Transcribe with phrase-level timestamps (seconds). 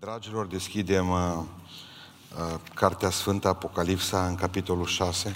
[0.00, 1.42] Dragilor, deschidem uh,
[2.38, 5.34] uh, Cartea Sfântă Apocalipsa în capitolul 6.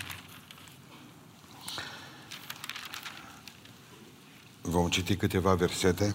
[4.61, 6.15] Vom citi câteva versete.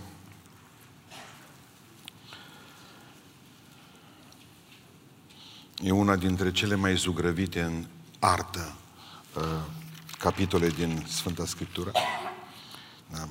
[5.84, 7.86] E una dintre cele mai zugrăvite în
[8.20, 8.76] artă
[9.36, 9.44] uh,
[10.20, 11.92] capitole din Sfânta Scriptură.
[13.12, 13.28] Da.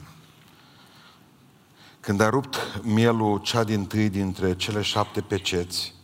[2.06, 5.94] Când a rupt mielul cea din tâi dintre cele șapte peceți,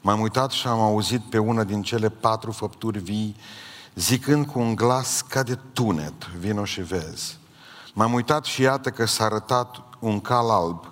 [0.00, 3.36] m-am uitat și am auzit pe una din cele patru făpturi vii,
[3.94, 7.38] zicând cu un glas ca de tunet, vino și vezi.
[7.94, 10.84] M-am uitat și iată că s-a arătat un cal alb.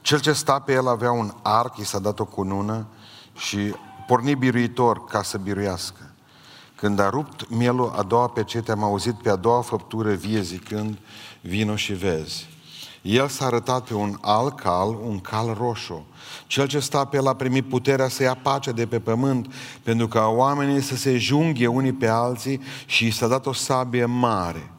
[0.00, 2.86] Cel ce sta pe el avea un arc, i s-a dat o cunună
[3.36, 3.74] și
[4.06, 6.10] porni biruitor ca să biruiască.
[6.74, 10.98] Când a rupt mielul a doua pecete, am auzit pe a doua făptură vie zicând,
[11.40, 12.56] vino și vezi.
[13.02, 16.06] El s-a arătat pe un alt cal, un cal roșu.
[16.46, 20.08] Cel ce sta pe el a primit puterea să ia pacea de pe pământ, pentru
[20.08, 24.70] ca oamenii să se junghe unii pe alții și și s-a dat o sabie mare.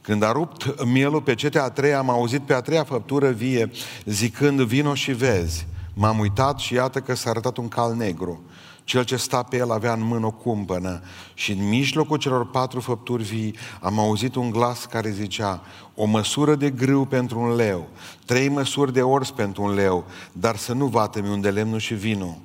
[0.00, 3.70] Când a rupt mielul pe cetea a treia, am auzit pe a treia făptură vie,
[4.04, 5.66] zicând, vino și vezi.
[5.94, 8.42] M-am uitat și iată că s-a arătat un cal negru.
[8.86, 11.00] Cel ce sta pe el avea în mână o cumpănă
[11.34, 15.60] și în mijlocul celor patru făpturi vii am auzit un glas care zicea
[15.94, 17.88] o măsură de grâu pentru un leu,
[18.24, 22.36] trei măsuri de ors pentru un leu, dar să nu vatemi unde lemnul și vinul.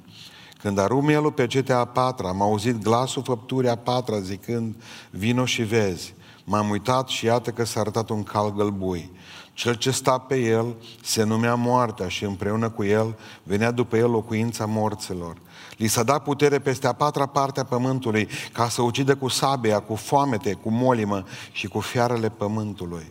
[0.61, 4.75] Când a rumelul pe cetea a patra, am auzit glasul făpturii a patra zicând,
[5.09, 6.13] vino și vezi.
[6.43, 9.11] M-am uitat și iată că s-a arătat un cal gălbui.
[9.53, 14.09] Cel ce sta pe el se numea moartea și împreună cu el venea după el
[14.09, 15.37] locuința morților.
[15.81, 19.79] Li s-a dat putere peste a patra parte a pământului ca să ucidă cu sabia,
[19.79, 23.05] cu foamete, cu molimă și cu fiarele pământului.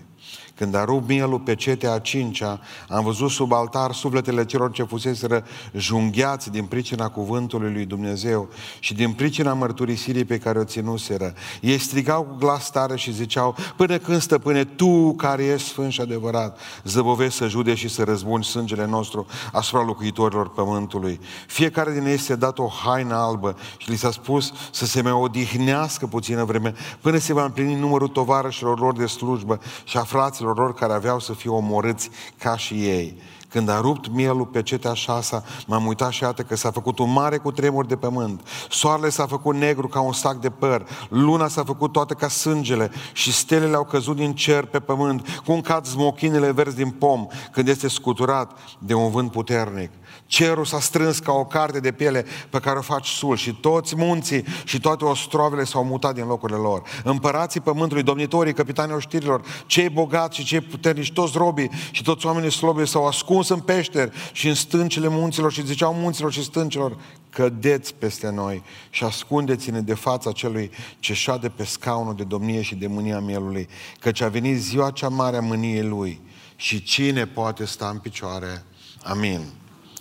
[0.60, 4.82] Când a rupt mielul pe cetea a cincea, am văzut sub altar sufletele celor ce
[4.82, 11.34] fuseseră junghiați din pricina cuvântului lui Dumnezeu și din pricina mărturisirii pe care o ținuseră.
[11.60, 16.00] Ei strigau cu glas tare și ziceau, până când stăpâne, tu care ești sfânt și
[16.00, 21.20] adevărat, zăbovești să jude și să răzbuni sângele nostru asupra locuitorilor pământului.
[21.46, 25.12] Fiecare din ei se-a dat o haină albă și li s-a spus să se mai
[25.12, 30.48] odihnească puțină vreme până se va împlini numărul tovarășilor lor de slujbă și a fraților
[30.56, 33.18] lor care aveau să fie omorâți ca și ei.
[33.50, 37.12] Când a rupt mielul pe cetea șasa, m-am uitat și iată că s-a făcut un
[37.12, 38.46] mare cu tremur de pământ.
[38.70, 42.90] Soarele s-a făcut negru ca un sac de păr, luna s-a făcut toată ca sângele
[43.12, 47.68] și stelele au căzut din cer pe pământ, cum cad smochinele verzi din pom când
[47.68, 49.90] este scuturat de un vânt puternic.
[50.30, 53.96] Cerul s-a strâns ca o carte de piele pe care o faci sul și toți
[53.96, 56.82] munții și toate ostrovele s-au mutat din locurile lor.
[57.04, 62.50] Împărații pământului, domnitorii, capitanii oștirilor, cei bogați și cei puternici, toți robii și toți oamenii
[62.50, 66.96] slobi s-au ascuns în peșteri și în stâncile munților și ziceau munților și stâncilor,
[67.30, 72.74] cădeți peste noi și ascundeți-ne de fața celui ce șade pe scaunul de domnie și
[72.74, 73.68] de mânia mielului,
[74.00, 76.20] căci a venit ziua cea mare a mâniei lui
[76.56, 78.64] și cine poate sta în picioare?
[79.02, 79.59] Amin.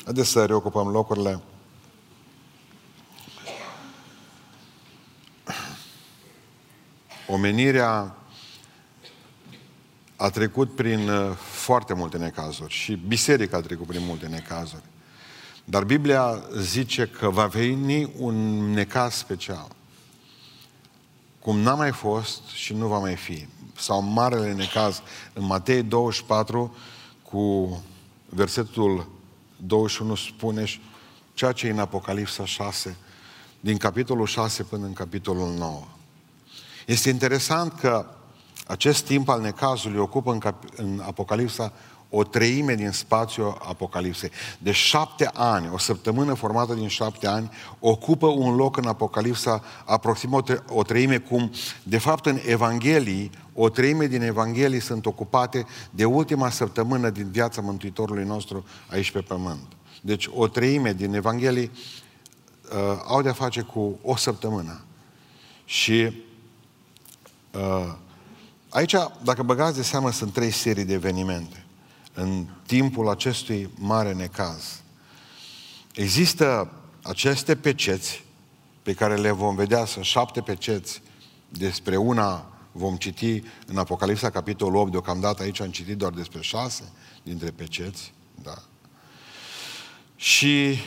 [0.09, 1.39] Haideți să reocupăm locurile.
[7.27, 8.15] Omenirea
[10.15, 14.83] a trecut prin uh, foarte multe necazuri și biserica a trecut prin multe necazuri.
[15.65, 18.35] Dar Biblia zice că va veni un
[18.71, 19.67] necaz special.
[21.39, 23.47] Cum n-a mai fost și nu va mai fi.
[23.77, 25.01] Sau marele necaz
[25.33, 26.75] în Matei 24
[27.23, 27.83] cu
[28.29, 29.17] versetul
[29.65, 30.65] 21 spune
[31.33, 32.95] ceea ce e în Apocalipsa 6,
[33.59, 35.83] din capitolul 6 până în capitolul 9.
[36.85, 38.05] Este interesant că
[38.67, 41.73] acest timp al necazului ocupă în, cap- în Apocalipsa
[42.09, 44.31] o treime din spațiul Apocalipsei.
[44.57, 50.63] De șapte ani, o săptămână formată din șapte ani, ocupă un loc în Apocalipsa aproximativ
[50.67, 51.51] o treime, cum
[51.83, 57.61] de fapt în Evanghelii, o treime din Evanghelii sunt ocupate de ultima săptămână din viața
[57.61, 59.65] Mântuitorului nostru aici pe pământ.
[60.01, 61.71] Deci o treime din Evanghelii
[62.71, 64.81] uh, au de-a face cu o săptămână.
[65.65, 66.23] Și
[67.53, 67.93] uh,
[68.69, 71.63] aici, dacă băgați de seamă, sunt trei serii de evenimente
[72.19, 74.81] în timpul acestui mare necaz.
[75.93, 76.71] Există
[77.03, 78.23] aceste peceți
[78.83, 81.01] pe care le vom vedea, sunt șapte peceți,
[81.49, 86.83] despre una vom citi în Apocalipsa, capitolul 8, deocamdată aici am citit doar despre șase
[87.23, 88.13] dintre peceți,
[88.43, 88.63] da.
[90.15, 90.77] Și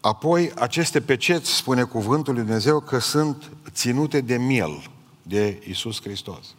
[0.00, 4.90] apoi aceste peceți, spune cuvântul lui Dumnezeu, că sunt ținute de miel
[5.22, 6.54] de Isus Hristos.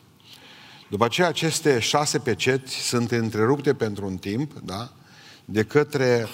[0.90, 4.92] După aceea, aceste șase peceți sunt întrerupte pentru un timp, da?
[5.46, 6.28] De către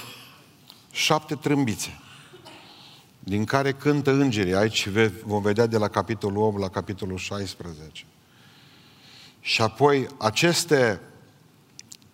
[0.92, 2.00] șapte trâmbițe,
[3.20, 4.56] din care cântă îngerii.
[4.56, 4.90] Aici
[5.26, 8.06] vom vedea de la capitolul 8 la capitolul 16.
[9.40, 11.02] Și apoi aceste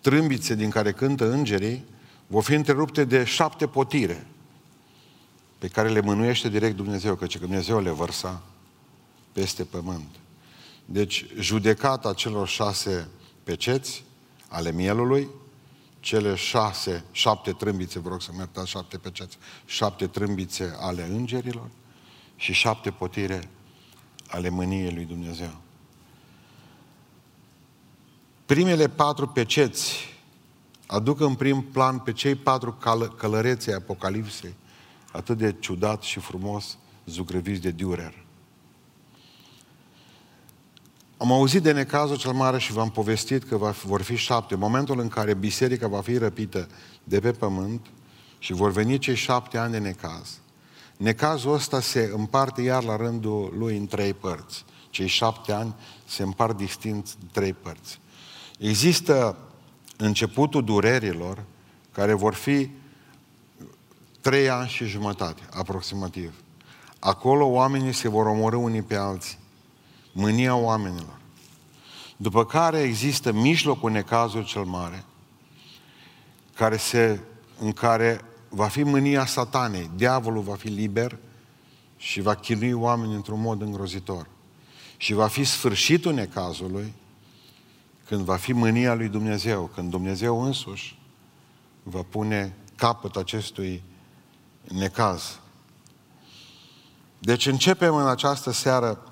[0.00, 1.84] trâmbițe din care cântă îngerii
[2.26, 4.26] vor fi întrerupte de șapte potire
[5.58, 8.42] pe care le mânuiește direct Dumnezeu, căci Dumnezeu le vărsa
[9.32, 10.21] peste pământ.
[10.84, 13.08] Deci, judecata celor șase
[13.44, 14.04] peceți
[14.48, 15.28] ale mielului,
[16.00, 21.70] cele șase, șapte trâmbițe, vă rog să mă șapte peceți, șapte trâmbițe ale îngerilor
[22.36, 23.50] și șapte potire
[24.26, 25.60] ale mâniei lui Dumnezeu.
[28.46, 30.10] Primele patru peceți
[30.86, 34.54] aduc în prim plan pe cei patru cal- călărețe ai Apocalipsei,
[35.12, 38.12] atât de ciudat și frumos, zugrăviți de Dürer.
[41.22, 44.54] Am auzit de necazul cel mare și v-am povestit că va, vor fi șapte.
[44.54, 46.68] Momentul în care biserica va fi răpită
[47.04, 47.86] de pe pământ
[48.38, 50.38] și vor veni cei șapte ani de necaz.
[50.96, 54.64] Necazul ăsta se împarte iar la rândul lui în trei părți.
[54.90, 55.74] Cei șapte ani
[56.04, 58.00] se împart distinct în trei părți.
[58.58, 59.36] Există
[59.96, 61.44] începutul durerilor,
[61.92, 62.70] care vor fi
[64.20, 66.34] trei ani și jumătate, aproximativ.
[66.98, 69.40] Acolo oamenii se vor omorâ unii pe alții.
[70.12, 71.18] Mânia oamenilor.
[72.16, 75.04] După care există mijlocul necazului cel mare,
[76.54, 77.20] care se,
[77.58, 79.90] în care va fi mânia satanei.
[79.96, 81.18] Diavolul va fi liber
[81.96, 84.26] și va chinui oamenii într-un mod îngrozitor.
[84.96, 86.94] Și va fi sfârșitul necazului,
[88.06, 90.98] când va fi mânia lui Dumnezeu, când Dumnezeu însuși
[91.82, 93.82] va pune capăt acestui
[94.68, 95.40] necaz.
[97.18, 99.11] Deci începem în această seară,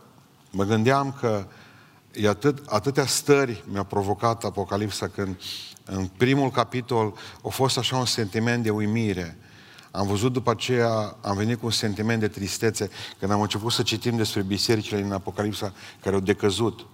[0.50, 1.47] mă gândeam că
[2.12, 5.37] e atât, atâtea stări mi-a provocat Apocalipsa când
[5.85, 7.14] în primul capitol
[7.44, 9.38] a fost așa un sentiment de uimire.
[9.91, 13.82] Am văzut după aceea, am venit cu un sentiment de tristețe când am început să
[13.82, 16.87] citim despre bisericile din Apocalipsa care au decăzut.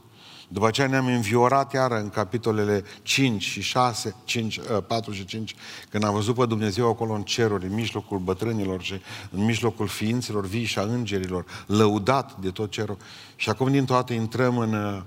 [0.48, 5.54] După aceea ne-am înviorat iară în capitolele 5 și 6, 5, 4 și 5,
[5.90, 9.00] când am văzut pe Dumnezeu acolo în ceruri, în mijlocul bătrânilor și
[9.30, 12.96] în mijlocul ființelor vii și a îngerilor, lăudat de tot cerul.
[13.36, 15.04] Și acum din toate intrăm în,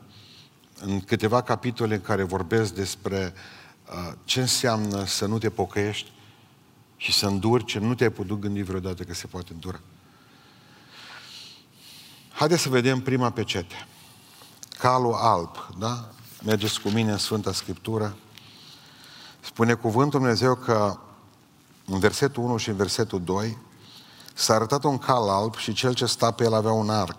[0.80, 3.34] în câteva capitole în care vorbesc despre
[3.90, 6.12] uh, ce înseamnă să nu te pocăiești
[6.98, 9.80] și să înduri ce nu te-ai putut gândi vreodată că se poate îndura.
[12.32, 13.88] Haideți să vedem prima pecete
[14.80, 16.10] calul alb, da?
[16.46, 18.16] Mergeți cu mine în Sfânta Scriptură.
[19.40, 20.98] Spune cuvântul Dumnezeu că
[21.86, 23.58] în versetul 1 și în versetul 2
[24.34, 27.18] s-a arătat un cal alb și cel ce sta pe el avea un arc.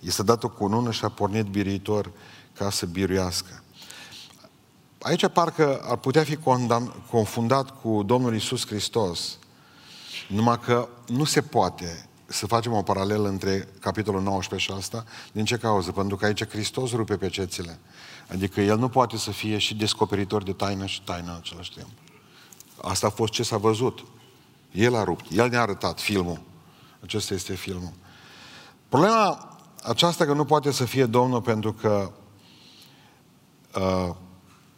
[0.00, 2.10] I s-a dat o cunună și a pornit biritor
[2.52, 3.62] ca să biruiască.
[5.00, 6.38] Aici parcă ar putea fi
[7.10, 9.38] confundat cu Domnul Isus Hristos,
[10.28, 15.04] numai că nu se poate să facem o paralelă între capitolul 19 și asta.
[15.32, 15.92] Din ce cauză?
[15.92, 17.78] Pentru că aici Hristos rupe pe cețile.
[18.28, 21.88] Adică El nu poate să fie și descoperitor de taină și taină în același timp.
[22.82, 24.04] Asta a fost ce s-a văzut.
[24.72, 25.24] El a rupt.
[25.30, 26.40] El ne-a arătat filmul.
[27.00, 27.92] Acesta este filmul.
[28.88, 32.12] Problema aceasta că nu poate să fie Domnul pentru că
[33.74, 34.14] uh,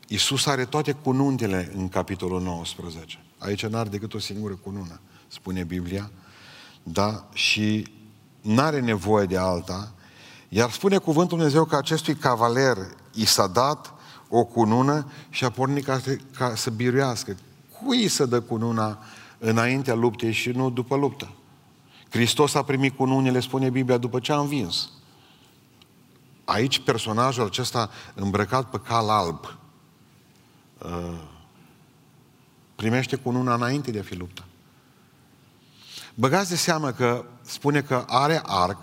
[0.09, 3.25] Isus are toate cununtele în capitolul 19.
[3.39, 6.11] Aici n-are decât o singură cunună, spune Biblia
[6.93, 7.25] da?
[7.33, 7.87] și
[8.41, 9.93] nu are nevoie de alta,
[10.49, 12.77] iar spune cuvântul Dumnezeu că acestui cavaler
[13.15, 13.95] i s-a dat
[14.29, 16.01] o cunună și a pornit ca,
[16.37, 17.37] ca să biruiască.
[17.83, 18.99] Cui să dă cununa
[19.39, 21.33] înaintea luptei și nu după luptă?
[22.11, 24.91] Hristos a primit cununile, spune Biblia, după ce a învins.
[26.45, 29.59] Aici personajul acesta îmbrăcat pe cal alb
[30.79, 31.19] uh,
[32.75, 34.45] primește cununa înainte de a fi luptă.
[36.21, 38.79] Băgați de seamă că spune că are arc,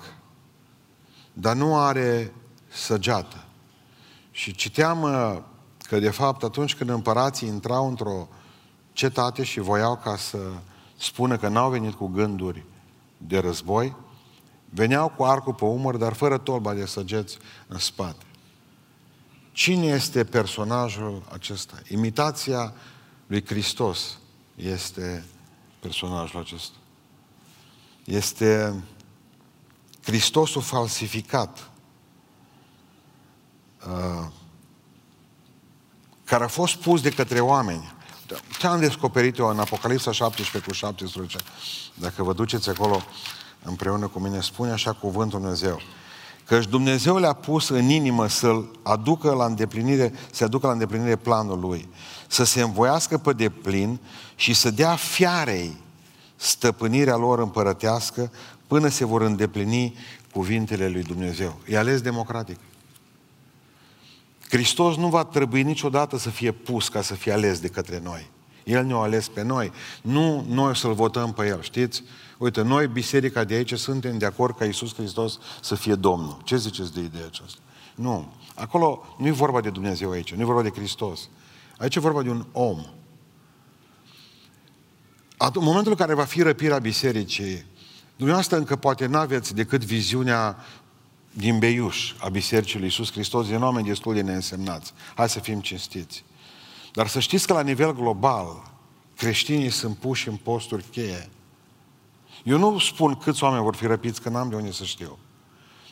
[1.33, 2.33] dar nu are
[2.67, 3.43] săgeată.
[4.31, 5.41] Și citeam uh,
[5.77, 8.27] că, de fapt, atunci când împărații intrau într-o
[8.93, 10.37] cetate și voiau ca să
[10.97, 12.63] spună că n-au venit cu gânduri
[13.17, 13.95] de război,
[14.69, 17.37] veneau cu arcul pe umăr, dar fără tolba de săgeți
[17.67, 18.25] în spate.
[19.51, 21.75] Cine este personajul acesta?
[21.87, 22.73] Imitația
[23.27, 24.17] lui Hristos
[24.55, 25.25] este
[25.79, 26.75] personajul acesta.
[28.05, 28.83] Este
[30.03, 31.69] Hristosul falsificat,
[33.87, 34.27] uh,
[36.23, 37.93] care a fost pus de către oameni.
[38.59, 41.37] Ce am descoperit eu în Apocalipsa 17 cu 17?
[41.93, 43.01] Dacă vă duceți acolo
[43.63, 45.79] împreună cu mine, spune așa cuvântul Dumnezeu.
[46.45, 51.59] Căci Dumnezeu le-a pus în inimă să-l aducă la îndeplinire, să aducă la îndeplinire planul
[51.59, 51.89] lui.
[52.27, 53.99] Să se învoiască pe deplin
[54.35, 55.83] și să dea fiarei
[56.35, 58.31] stăpânirea lor împărătească
[58.67, 59.97] până se vor îndeplini
[60.31, 61.59] cuvintele lui Dumnezeu.
[61.67, 62.59] E ales democratic.
[64.49, 68.29] Hristos nu va trebui niciodată să fie pus ca să fie ales de către noi.
[68.63, 69.71] El ne-a ales pe noi.
[70.01, 72.03] Nu noi să-L votăm pe El, știți?
[72.37, 76.37] Uite, noi, biserica de aici, suntem de acord ca Iisus Hristos să fie Domnul.
[76.43, 77.59] Ce ziceți de ideea aceasta?
[77.95, 78.33] Nu.
[78.55, 81.29] Acolo nu e vorba de Dumnezeu aici, nu e vorba de Hristos.
[81.77, 82.85] Aici e vorba de un om.
[85.37, 87.65] În momentul în care va fi răpirea bisericii,
[88.15, 90.57] dumneavoastră încă poate n-aveți decât viziunea
[91.31, 94.93] din Beiuș a Bisericii lui Iisus Hristos, din oameni destul de neînsemnați.
[95.15, 96.23] Hai să fim cinstiți.
[96.93, 98.71] Dar să știți că la nivel global,
[99.15, 101.29] creștinii sunt puși în posturi cheie.
[102.43, 105.17] Eu nu spun câți oameni vor fi răpiți, că n-am de unde să știu.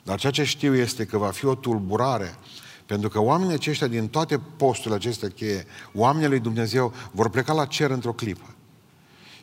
[0.04, 2.36] Dar ceea ce știu este că va fi o tulburare,
[2.86, 7.66] pentru că oamenii aceștia din toate posturile acestea cheie, oamenii lui Dumnezeu, vor pleca la
[7.66, 8.56] cer într-o clipă.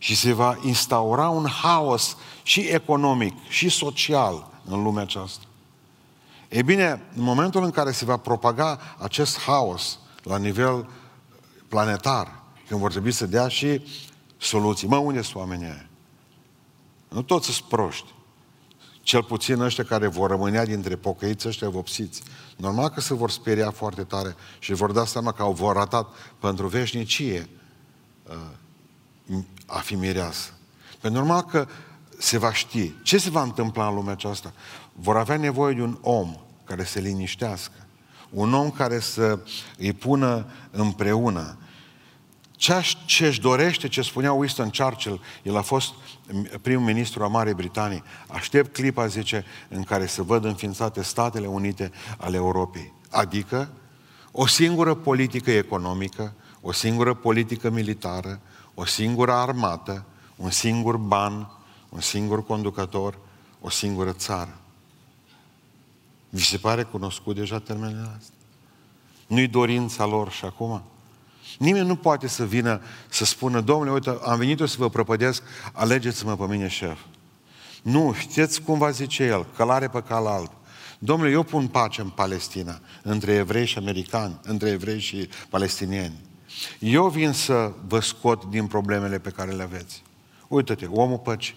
[0.02, 5.44] Și se va instaura un haos și economic, și social în lumea aceasta.
[6.48, 10.88] E bine, în momentul în care se va propaga acest haos la nivel
[11.68, 13.82] planetar, când vor trebui să dea și
[14.38, 14.88] soluții.
[14.88, 15.88] Mă, unde sunt oamenii aia?
[17.08, 18.14] Nu toți sunt proști.
[19.02, 22.22] Cel puțin ăștia care vor rămânea dintre pocăiți ăștia vopsiți.
[22.56, 26.08] Normal că se vor speria foarte tare și vor da seama că au vor ratat
[26.38, 27.48] pentru veșnicie
[28.28, 28.36] uh,
[29.66, 30.50] a fi mireasă.
[31.00, 31.66] Pentru normal că
[32.18, 34.52] se va ști ce se va întâmpla în lumea aceasta.
[34.92, 37.86] Vor avea nevoie de un om care să liniștească.
[38.30, 39.38] Un om care să
[39.78, 41.58] îi pună împreună.
[43.04, 45.92] Ce își dorește, ce spunea Winston Churchill, el a fost
[46.62, 51.90] primul ministru a Marii Britanii, aștept clipa, zice, în care să văd înființate Statele Unite
[52.18, 52.92] ale Europei.
[53.10, 53.70] Adică
[54.32, 58.40] o singură politică economică, o singură politică militară,
[58.74, 60.04] o singură armată,
[60.36, 61.50] un singur ban,
[61.88, 63.18] un singur conducător,
[63.60, 64.58] o singură țară.
[66.28, 68.34] Vi se pare cunoscut deja termenele astea?
[69.26, 70.82] Nu-i dorința lor și acum?
[71.58, 75.42] Nimeni nu poate să vină să spună, domnule, uite, am venit eu să vă prăpădesc,
[75.72, 76.98] alegeți-mă pe mine șef.
[77.82, 80.50] Nu, știți cum va zice el, călare pe cal alb.
[80.98, 86.18] Domnule, eu pun pace în Palestina, între evrei și americani, între evrei și palestinieni.
[86.78, 90.02] Eu vin să vă scot din problemele pe care le aveți.
[90.48, 91.54] Uită-te, omul păcii.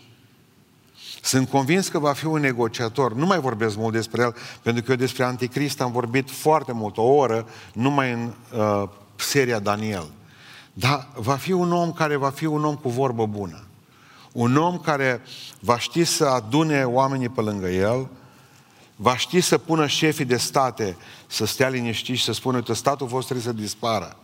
[1.21, 3.13] Sunt convins că va fi un negociator.
[3.13, 6.97] Nu mai vorbesc mult despre el, pentru că eu despre Anticrist am vorbit foarte mult,
[6.97, 10.07] o oră, numai în uh, seria Daniel.
[10.73, 13.63] Dar va fi un om care va fi un om cu vorbă bună.
[14.31, 15.21] Un om care
[15.59, 18.09] va ști să adune oamenii pe lângă el,
[18.95, 20.97] va ști să pună șefii de state
[21.27, 24.17] să stea liniștiți și să spună că statul vostru trebuie să dispară.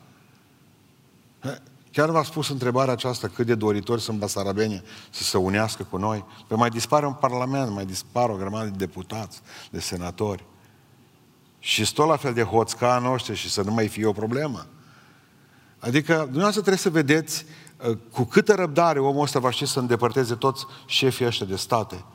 [1.92, 6.26] Chiar v-a spus întrebarea aceasta cât de doritori sunt basarabeni să se unească cu noi?
[6.48, 9.42] Păi mai dispare un parlament, mai dispare o grămadă de deputați,
[9.72, 10.46] de senatori.
[11.60, 14.66] Și tot la fel de hoți ca noștri și să nu mai fie o problemă.
[15.80, 17.46] Adică, dumneavoastră trebuie să vedeți
[17.90, 22.06] uh, cu câtă răbdare omul ăsta va ști să îndepărteze toți șefii ăștia de state,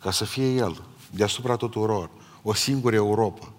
[0.00, 2.10] ca să fie el, deasupra tuturor,
[2.42, 3.52] o singură Europa.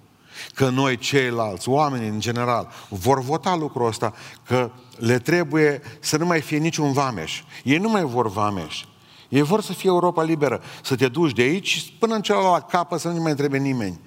[0.53, 6.25] Că noi ceilalți, oamenii în general, vor vota lucrul ăsta, că le trebuie să nu
[6.25, 7.43] mai fie niciun vameș.
[7.63, 8.83] Ei nu mai vor vameș.
[9.29, 12.97] Ei vor să fie Europa liberă, să te duci de aici până în celălalt capă
[12.97, 13.99] să nu mai trebuie nimeni.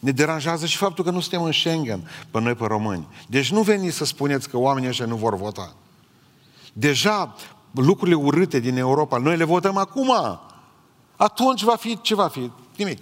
[0.00, 3.08] Ne deranjează și faptul că nu suntem în Schengen, pe noi, pe români.
[3.28, 5.74] Deci nu veniți să spuneți că oamenii ăștia nu vor vota.
[6.72, 7.34] Deja
[7.70, 10.12] lucrurile urâte din Europa, noi le votăm acum.
[11.16, 12.50] Atunci va fi, ce va fi?
[12.76, 12.98] Nimic.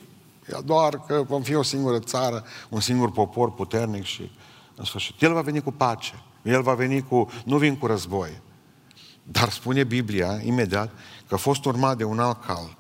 [0.65, 4.31] Doar că vom fi o singură țară, un singur popor puternic și
[4.75, 5.23] în sfârșit.
[5.23, 6.23] El va veni cu pace.
[6.43, 8.41] El va veni cu, nu vin cu război.
[9.23, 10.91] Dar spune Biblia, imediat,
[11.29, 12.77] că a fost urmat de un alt cal,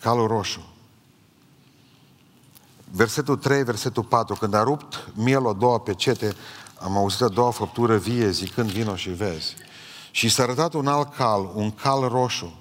[0.00, 0.66] calul roșu.
[2.90, 6.34] Versetul 3, versetul 4, când a rupt mielul a doua pecete,
[6.78, 9.54] am auzit a doua făptură vie zicând vino și vezi.
[10.10, 12.58] Și s-a arătat un alt cal, un cal roșu.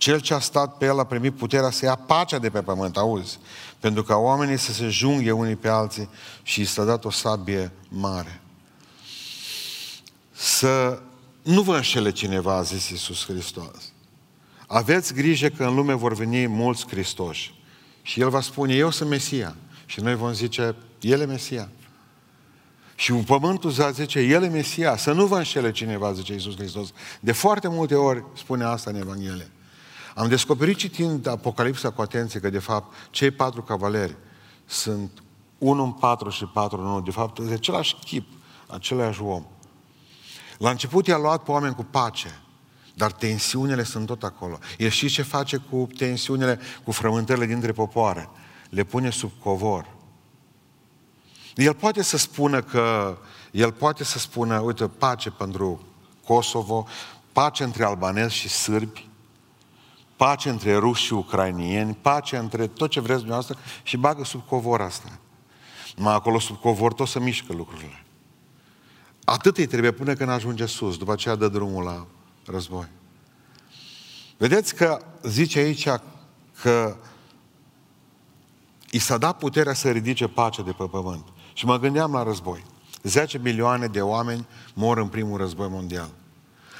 [0.00, 2.96] Cel ce a stat pe el a primit puterea să ia pacea de pe pământ,
[2.96, 3.38] auzi?
[3.78, 6.08] Pentru ca oamenii să se junghe unii pe alții
[6.42, 8.40] și s-a dat o sabie mare.
[10.32, 11.02] Să
[11.42, 13.92] nu vă înșele cineva, a zis Iisus Hristos.
[14.66, 17.54] Aveți grijă că în lume vor veni mulți Hristoși.
[18.02, 19.56] Și El va spune, eu sunt Mesia.
[19.86, 21.68] Și noi vom zice, El e Mesia.
[22.94, 24.96] Și pământul va zice, El e Mesia.
[24.96, 26.88] Să nu vă înșele cineva, zice Iisus Hristos.
[27.20, 29.50] De foarte multe ori spune asta în Evanghelie.
[30.14, 34.16] Am descoperit citind Apocalipsa cu atenție că de fapt cei patru cavaleri
[34.64, 35.22] sunt
[35.58, 37.04] unul în patru și patru în unul.
[37.04, 38.28] De fapt, de același chip,
[38.66, 39.44] același om.
[40.58, 42.40] La început i-a luat pe oameni cu pace,
[42.94, 44.58] Dar tensiunile sunt tot acolo.
[44.78, 48.28] El știți ce face cu tensiunile, cu frământările dintre popoare?
[48.70, 49.86] Le pune sub covor.
[51.54, 53.18] El poate să spună că,
[53.50, 55.80] el poate să spună, uite, pace pentru
[56.24, 56.86] Kosovo,
[57.32, 59.09] pace între albanezi și sârbi,
[60.20, 64.80] pace între ruși și ucrainieni, pace între tot ce vreți dumneavoastră și bagă sub covor
[64.80, 65.18] asta.
[65.96, 68.04] Numai acolo sub covor tot să mișcă lucrurile.
[69.24, 72.06] Atât îi trebuie până când ajunge sus, după aceea dă drumul la
[72.46, 72.88] război.
[74.36, 75.88] Vedeți că zice aici
[76.62, 76.96] că
[78.90, 81.24] i s-a dat puterea să ridice pacea de pe pământ.
[81.52, 82.64] Și mă gândeam la război.
[83.02, 86.10] 10 milioane de oameni mor în primul război mondial.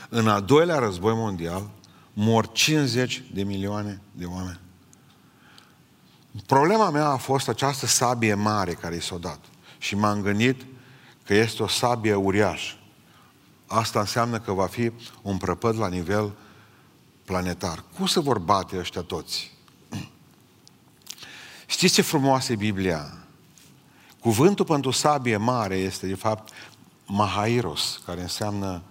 [0.09, 1.70] În al doilea război mondial
[2.12, 4.61] mor 50 de milioane de oameni.
[6.47, 9.38] Problema mea a fost această sabie mare care i s-a dat.
[9.79, 10.67] Și m-am gândit
[11.25, 12.75] că este o sabie uriașă.
[13.67, 16.33] Asta înseamnă că va fi un prăpăd la nivel
[17.25, 17.85] planetar.
[17.97, 19.52] Cum se vor bate ăștia toți?
[21.67, 23.14] Știți ce frumoasă e Biblia?
[24.21, 26.52] Cuvântul pentru sabie mare este, de fapt,
[27.07, 28.83] Mahairos, care înseamnă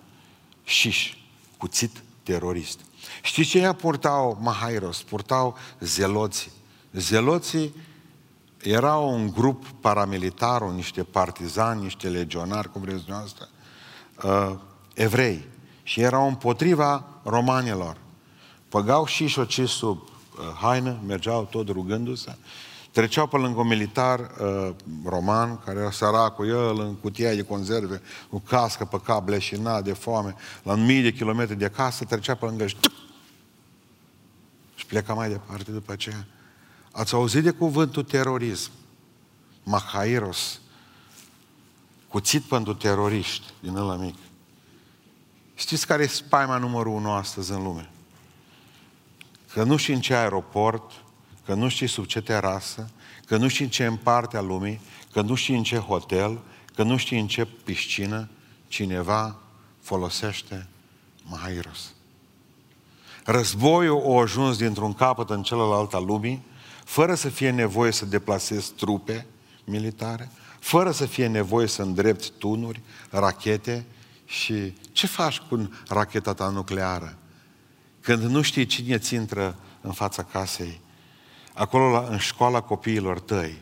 [0.63, 1.13] șiș,
[1.57, 2.79] cuțit terorist.
[3.21, 5.03] Știți ce ea purtau Mahairos?
[5.03, 6.51] Purtau zeloții.
[6.91, 7.75] Zeloții
[8.61, 13.49] erau un grup paramilitar, niște partizani, niște legionari, cum vreți dumneavoastră,
[14.23, 14.55] uh,
[14.93, 15.47] evrei.
[15.83, 17.97] Și erau împotriva romanilor.
[18.69, 22.37] Păgau și șoci sub uh, haină, mergeau tot rugându-se
[22.91, 28.01] Treceau pe lângă un militar uh, roman, care era săracul, el în cutia de conserve,
[28.29, 32.45] cu cască pe cap, leșinat de foame, la mii de kilometri de acasă, trecea pe
[32.45, 32.75] lângă și,
[34.75, 36.27] și pleca mai departe după aceea.
[36.91, 38.71] Ați auzit de cuvântul terorism?
[39.63, 40.59] Mahairos.
[42.07, 44.15] Cuțit pentru teroriști din ăla mic.
[45.55, 47.89] Știți care e spaima numărul unu astăzi în lume?
[49.53, 50.91] Că nu știi în ce aeroport,
[51.49, 52.89] că nu știi sub ce terasă,
[53.25, 54.81] că nu știi în ce împarte a lumii,
[55.11, 56.39] că nu știi în ce hotel,
[56.75, 58.29] că nu știi în ce piscină,
[58.67, 59.35] cineva
[59.81, 60.67] folosește
[61.23, 61.93] Mahairos.
[63.25, 66.43] Războiul a ajuns dintr-un capăt în celălalt al lumii,
[66.85, 69.25] fără să fie nevoie să deplasezi trupe
[69.63, 73.85] militare, fără să fie nevoie să îndrepti tunuri, rachete
[74.25, 77.17] și ce faci cu racheta ta nucleară?
[78.01, 80.87] Când nu știi cine ți intră în fața casei
[81.59, 83.57] acolo la, în școala copiilor tăi.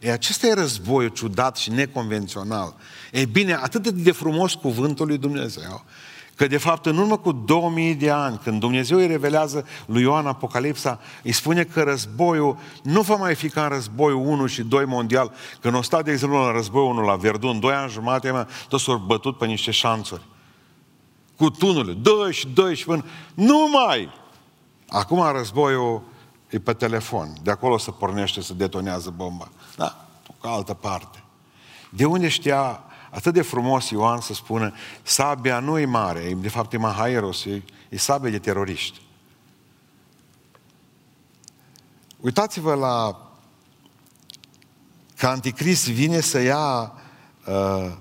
[0.00, 2.74] E, acesta e războiul ciudat și neconvențional.
[3.12, 5.84] E bine, atât de frumos cuvântul lui Dumnezeu,
[6.36, 10.26] că de fapt în urmă cu 2000 de ani, când Dumnezeu îi revelează lui Ioan
[10.26, 14.84] Apocalipsa, îi spune că războiul nu va mai fi ca în războiul 1 și 2
[14.84, 18.46] mondial, când o stat, de exemplu, la războiul 1 la Verdun, 2 ani jumate, mă,
[18.68, 20.22] toți s-au bătut pe niște șanțuri.
[21.36, 23.04] Cu tunurile, dă și dă și până...
[23.34, 24.10] Nu mai!
[24.88, 26.12] Acum războiul
[26.54, 27.34] e pe telefon.
[27.42, 29.48] De acolo se pornește, să detonează bomba.
[29.76, 30.06] Da,
[30.40, 31.22] cu altă parte.
[31.90, 36.72] De unde știa atât de frumos Ioan să spună sabia nu e mare, de fapt
[36.72, 39.00] e Mahairos, e, e sabia de teroriști.
[42.20, 43.28] Uitați-vă la
[45.16, 46.92] că Anticrist vine să ia
[47.46, 47.92] uh,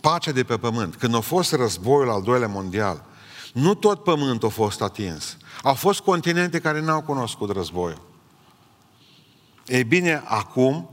[0.00, 0.96] pacea de pe pământ.
[0.96, 3.04] Când a fost războiul al doilea mondial,
[3.52, 5.36] nu tot pământul a fost atins.
[5.64, 8.02] Au fost continente care n-au cunoscut războiul.
[9.66, 10.90] Ei bine, acum,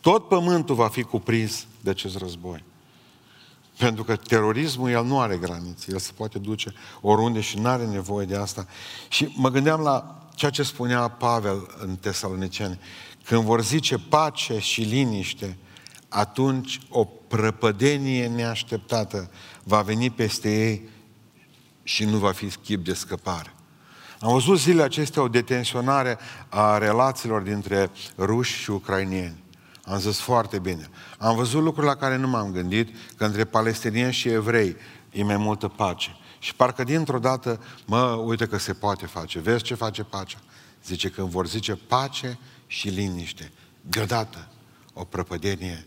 [0.00, 2.64] tot pământul va fi cuprins de acest război.
[3.78, 7.86] Pentru că terorismul, el nu are granițe, el se poate duce oriunde și nu are
[7.86, 8.66] nevoie de asta.
[9.08, 12.80] Și mă gândeam la ceea ce spunea Pavel în Tesaloniceni.
[13.24, 15.58] Când vor zice pace și liniște,
[16.08, 19.30] atunci o prăpădenie neașteptată
[19.62, 20.88] va veni peste ei
[21.82, 23.54] și nu va fi schimb de scăpare.
[24.20, 29.44] Am văzut zilele acestea o detenționare a relațiilor dintre ruși și ucrainieni.
[29.84, 30.88] Am zis foarte bine.
[31.18, 34.76] Am văzut lucruri la care nu m-am gândit, că între palestinieni și evrei
[35.10, 36.16] e mai multă pace.
[36.38, 39.38] Și parcă dintr-o dată, mă, uite că se poate face.
[39.38, 40.38] Vezi ce face pacea?
[40.84, 44.48] Zice, când vor zice pace și liniște, deodată
[44.92, 45.86] o prăpădenie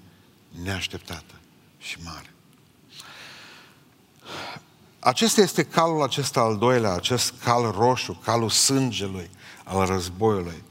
[0.64, 1.34] neașteptată
[1.78, 2.34] și mare.
[5.04, 9.30] Acesta este calul acesta al doilea, acest cal roșu, calul sângelui,
[9.64, 10.64] al războiului.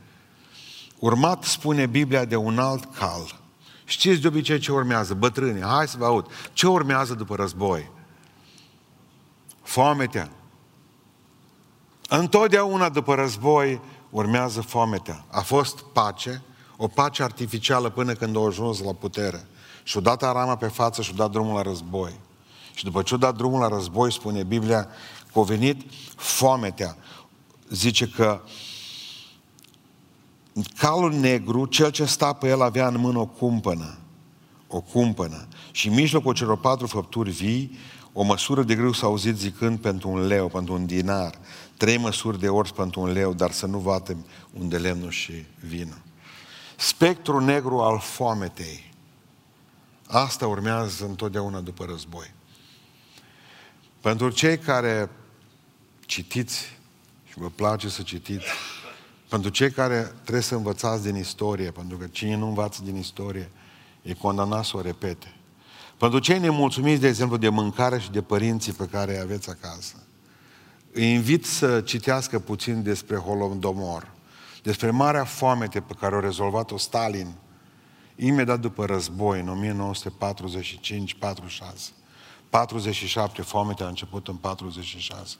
[0.99, 3.41] Urmat, spune Biblia, de un alt cal.
[3.85, 5.15] Știți de obicei ce urmează?
[5.15, 6.27] Bătrâni, hai să vă aud.
[6.53, 7.91] Ce urmează după război?
[9.63, 10.31] Foametea.
[12.09, 15.25] Întotdeauna după război urmează foametea.
[15.31, 16.43] A fost pace,
[16.77, 19.47] o pace artificială până când au ajuns la putere.
[19.83, 22.21] Și-o dat arama pe față și-o dat drumul la război.
[22.75, 24.89] Și după ce a dat drumul la război, spune Biblia,
[25.33, 25.83] că a venit
[26.17, 26.97] foametea.
[27.69, 28.41] Zice că
[30.77, 33.99] calul negru, cel ce sta pe el avea în mână o cumpănă.
[34.67, 35.47] O cumpănă.
[35.71, 37.79] Și în mijlocul celor patru făpturi vii,
[38.13, 41.39] o măsură de grâu s-a auzit zicând pentru un leu, pentru un dinar,
[41.77, 44.27] trei măsuri de ors pentru un leu, dar să nu vatem
[44.59, 45.99] unde lemnul și vină.
[46.77, 48.93] Spectrul negru al foametei.
[50.07, 52.33] Asta urmează întotdeauna după război.
[54.03, 55.11] Pentru cei care
[56.01, 56.79] citiți
[57.25, 58.45] și vă place să citiți,
[59.29, 63.51] pentru cei care trebuie să învățați din istorie, pentru că cine nu învață din istorie
[64.03, 65.35] e condamnat să o repete.
[65.99, 69.95] Pentru cei nemulțumiți, de exemplu, de mâncare și de părinții pe care îi aveți acasă,
[70.93, 74.11] îi invit să citească puțin despre Holodomor,
[74.63, 77.33] despre marea foamete pe care a rezolvat-o Stalin
[78.17, 79.77] imediat după război, în
[81.91, 82.02] 1945-46.
[82.53, 85.37] 47, foamea a început în 46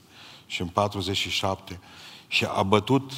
[0.47, 1.81] și în 47
[2.29, 3.13] și a bătut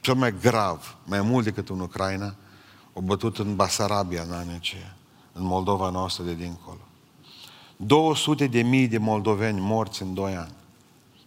[0.00, 2.34] cel mai grav, mai mult decât în Ucraina,
[2.92, 4.96] a bătut în Basarabia în anii aceia,
[5.32, 6.80] în Moldova noastră de dincolo.
[7.76, 10.54] 200 de mii de moldoveni morți în 2 ani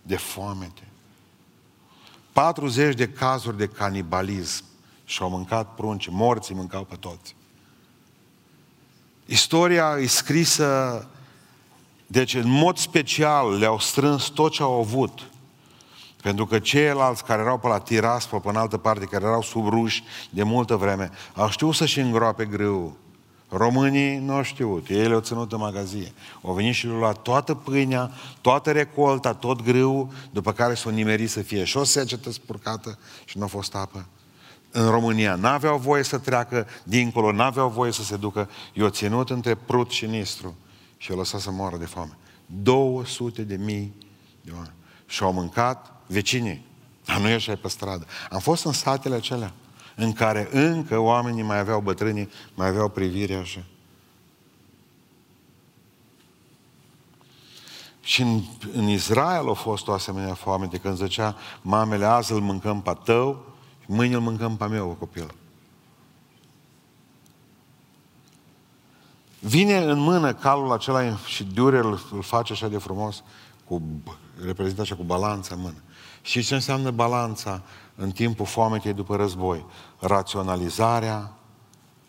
[0.02, 0.88] de foamete.
[2.32, 4.64] 40 de cazuri de canibalism
[5.06, 7.36] și au mâncat prunci, morții mâncau pe toți.
[9.26, 11.06] Istoria e scrisă
[12.12, 15.30] deci, în mod special, le-au strâns tot ce au avut.
[16.22, 19.68] Pentru că ceilalți care erau pe la Tiraspol, pe în altă parte, care erau sub
[19.68, 22.98] ruși de multă vreme, au știut să-și îngroape grâu.
[23.50, 26.14] Românii nu au știut, ei le-au ținut în magazie.
[26.42, 31.30] Au venit și le-au luat toată pâinea, toată recolta, tot grâu, după care s-au nimerit
[31.30, 34.06] să fie și o secetă spurcată și nu a fost apă.
[34.72, 38.50] În România n-aveau voie să treacă dincolo, n-aveau voie să se ducă.
[38.74, 40.56] I-au ținut între Prut și Nistru
[41.02, 42.18] și o lăsat să moară de foame.
[42.46, 43.94] 200 de mii
[44.42, 44.74] de oameni.
[45.06, 46.66] Și au mâncat vecinii.
[47.06, 48.06] Dar nu ieșai pe stradă.
[48.30, 49.54] Am fost în satele acelea
[49.96, 53.64] în care încă oamenii mai aveau bătrânii, mai aveau privire așa.
[58.02, 58.42] Și în,
[58.74, 62.98] în Israel a fost o asemenea foame de când zicea mamele, azi îl mâncăm pe
[63.04, 63.46] tău,
[63.86, 65.34] mâine îl mâncăm pe meu, copil.
[69.44, 73.24] Vine în mână calul acela și Durel îl face așa de frumos,
[73.66, 73.82] cu,
[74.46, 75.82] reprezintă așa cu balanța în mână.
[76.22, 77.62] Și ce înseamnă balanța
[77.96, 79.66] în timpul foametei după război?
[80.00, 81.34] Raționalizarea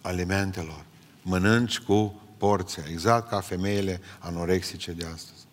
[0.00, 0.84] alimentelor.
[1.22, 5.46] Mănânci cu porția, exact ca femeile anorexice de astăzi.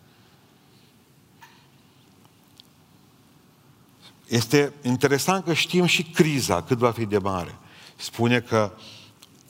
[4.28, 7.56] Este interesant că știm și criza cât va fi de mare.
[7.96, 8.72] Spune că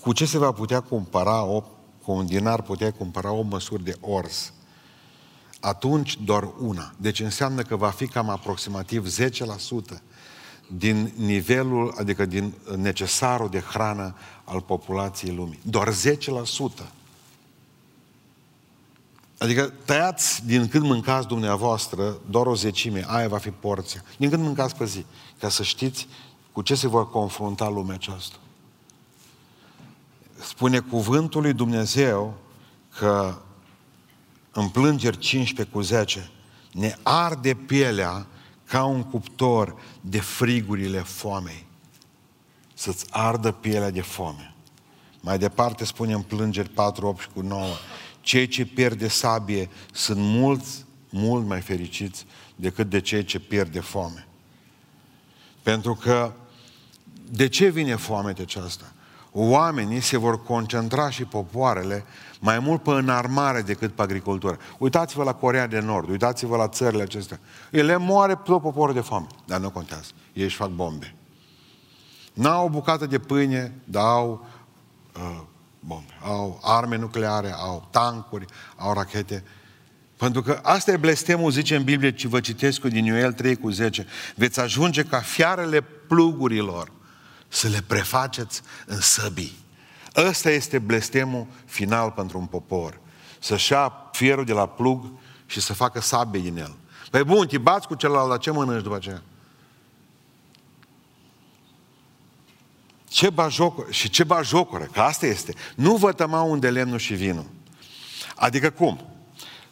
[0.01, 1.63] cu ce se va putea compara o
[2.09, 4.53] cu un dinar puteai cumpăra o măsură de ors.
[5.59, 6.93] Atunci doar una.
[6.97, 9.15] Deci înseamnă că va fi cam aproximativ
[9.95, 9.99] 10%
[10.67, 15.59] din nivelul, adică din necesarul de hrană al populației lumii.
[15.63, 15.93] Doar 10%.
[19.37, 24.03] Adică tăiați din când mâncați dumneavoastră doar o zecime, aia va fi porția.
[24.17, 25.05] Din când mâncați pe zi.
[25.39, 26.07] Ca să știți
[26.51, 28.35] cu ce se va confrunta lumea aceasta
[30.41, 32.37] spune cuvântul lui Dumnezeu
[32.97, 33.41] că
[34.51, 36.29] în plângeri 15 cu 10
[36.71, 38.27] ne arde pielea
[38.65, 41.65] ca un cuptor de frigurile foamei.
[42.73, 44.53] Să-ți ardă pielea de foame.
[45.21, 47.65] Mai departe spune în plângeri 4, 8 cu 9
[48.21, 52.25] cei ce pierd de sabie sunt mulți, mult mai fericiți
[52.55, 54.27] decât de cei ce pierd de foame.
[55.63, 56.33] Pentru că
[57.31, 58.93] de ce vine foamea aceasta?
[59.31, 62.05] Oamenii se vor concentra și popoarele
[62.39, 64.57] mai mult pe înarmare decât pe agricultură.
[64.77, 67.39] Uitați-vă la Corea de Nord, uitați-vă la țările acestea.
[67.71, 70.11] Ele moare tot poporul de foame, dar nu contează.
[70.33, 71.15] Ei își fac bombe.
[72.33, 74.45] N-au o bucată de pâine, dar au
[75.15, 75.41] uh,
[75.79, 76.17] bombe.
[76.23, 79.43] Au arme nucleare, au tancuri, au rachete.
[80.17, 83.55] Pentru că asta e blestemul, zice în Biblie, ce vă citesc cu din Ioel 3
[83.55, 84.05] cu 10.
[84.35, 86.91] Veți ajunge ca fiarele plugurilor
[87.49, 89.57] să le prefaceți în săbii.
[90.15, 92.99] Ăsta este blestemul final pentru un popor.
[93.39, 95.05] Să-și ia fierul de la plug
[95.45, 96.75] și să facă sabie din el.
[97.11, 99.21] Păi bun, te bați cu celălalt, la ce mănânci după aceea?
[103.09, 105.53] Ce bajocură, și ce bajocură, că asta este.
[105.75, 107.45] Nu vă tăma unde lemnul și vinul.
[108.35, 109.05] Adică cum?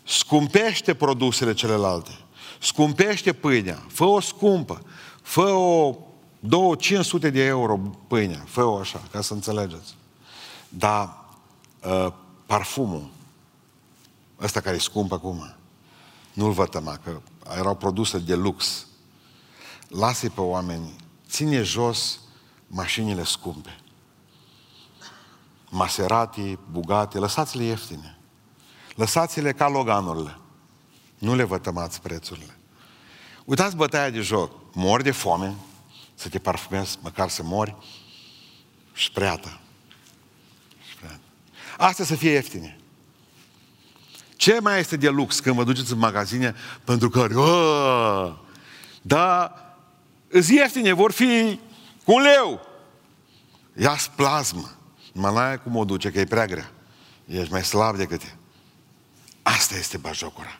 [0.03, 2.11] Scumpește produsele celelalte.
[2.59, 3.83] Scumpește pâinea.
[3.87, 4.81] Fă-o scumpă.
[5.21, 5.95] Fă-o
[6.39, 9.95] două, 500 de euro pâinea, fă-o așa, ca să înțelegeți.
[10.69, 11.25] Dar
[11.83, 12.13] uh,
[12.45, 13.09] parfumul,
[14.41, 15.53] ăsta care e scump acum,
[16.33, 17.21] nu-l vătăma, că
[17.57, 18.85] erau produse de lux.
[19.87, 20.95] Lasă pe oameni,
[21.29, 22.19] ține jos
[22.67, 23.79] mașinile scumpe.
[25.69, 28.17] Maserati, Bugatti, lăsați-le ieftine.
[28.95, 30.37] Lăsați-le ca loganurile.
[31.17, 32.57] Nu le vătămați prețurile.
[33.45, 34.51] Uitați bătaia de joc.
[34.73, 35.55] Mori de foame,
[36.17, 37.75] să te parfumezi, măcar să mori,
[38.93, 39.59] și preata.
[41.77, 42.77] Asta să fie ieftine.
[44.35, 47.27] Ce mai este de lux când vă duceți în magazine pentru că,
[49.01, 49.53] da,
[50.27, 51.59] îți ieftine, vor fi
[52.03, 52.67] cu un leu.
[53.77, 54.71] ia plasmă.
[55.13, 56.71] Mă n cum o duce, că e prea grea.
[57.25, 58.35] Ești mai slab decât e.
[59.41, 60.59] Asta este bajocura.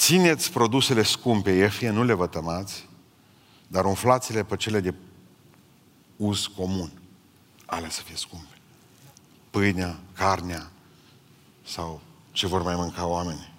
[0.00, 2.88] Țineți produsele scumpe, ieftine, nu le vătămați,
[3.66, 4.94] dar umflați-le pe cele de
[6.16, 6.90] uz comun.
[7.66, 8.54] Ale să fie scumpe.
[9.50, 10.70] Pâinea, carnea
[11.66, 12.00] sau
[12.32, 13.52] ce vor mai mânca oamenii.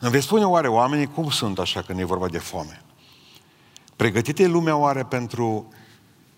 [0.00, 2.82] Îmi vei spune oare oamenii cum sunt așa când e vorba de foame?
[3.96, 5.72] Pregătită e lumea oare pentru,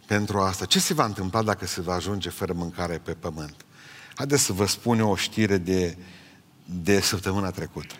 [0.07, 0.65] pentru asta?
[0.65, 3.65] Ce se va întâmpla dacă se va ajunge fără mâncare pe pământ?
[4.15, 5.99] Haideți să vă spun o știre de,
[6.65, 7.95] de săptămâna trecută.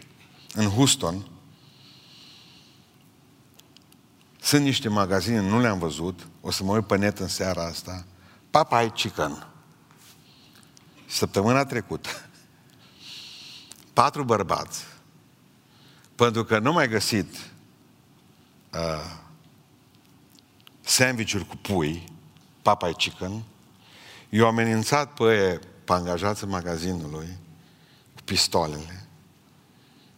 [0.53, 1.27] În Houston
[4.41, 8.05] sunt niște magazine, nu le-am văzut, o să mă uit pe net în seara asta,
[8.51, 9.47] Popeye Chicken.
[11.07, 12.09] Săptămâna trecută,
[13.93, 14.85] patru bărbați,
[16.15, 17.35] pentru că nu mai găsit
[18.73, 19.19] uh,
[20.81, 22.13] sandvișuri cu pui,
[22.63, 23.43] Popeye Chicken,
[24.29, 27.39] i-au amenințat pe, pe angajații magazinului
[28.15, 29.00] cu pistolele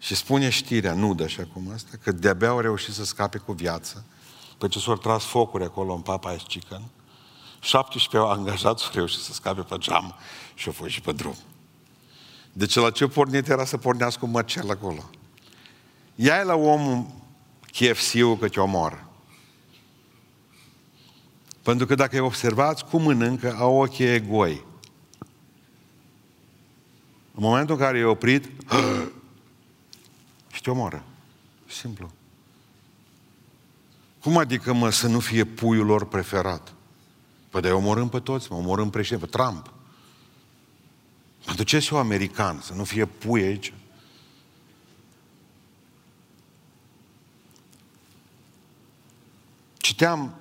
[0.02, 3.52] și spune știrea, nu de așa cum asta, că de-abia au reușit să scape cu
[3.52, 4.04] viață,
[4.58, 6.82] pe ce s-au tras focuri acolo în Papa Chicken,
[7.60, 10.14] 17 angajați au reușit să scape pe geam
[10.54, 11.36] și au fost și pe drum.
[12.52, 15.10] Deci la ce pornit era să pornească un măcel acolo.
[16.14, 17.06] Ia la omul
[17.72, 19.08] KFC-ul că te omoară.
[21.62, 24.64] Pentru că dacă observați cum mănâncă, au ochii goi.
[27.34, 28.50] În momentul în care e oprit,
[30.62, 31.04] și te omoară.
[31.66, 32.10] Simplu.
[34.20, 36.72] Cum adică, mă, să nu fie puiul lor preferat?
[37.50, 39.72] Păi de omorâm pe toți, mă, omorâm președinte, pe Trump.
[41.44, 43.72] Pentru ce să american, să nu fie pui aici?
[49.76, 50.34] Citeam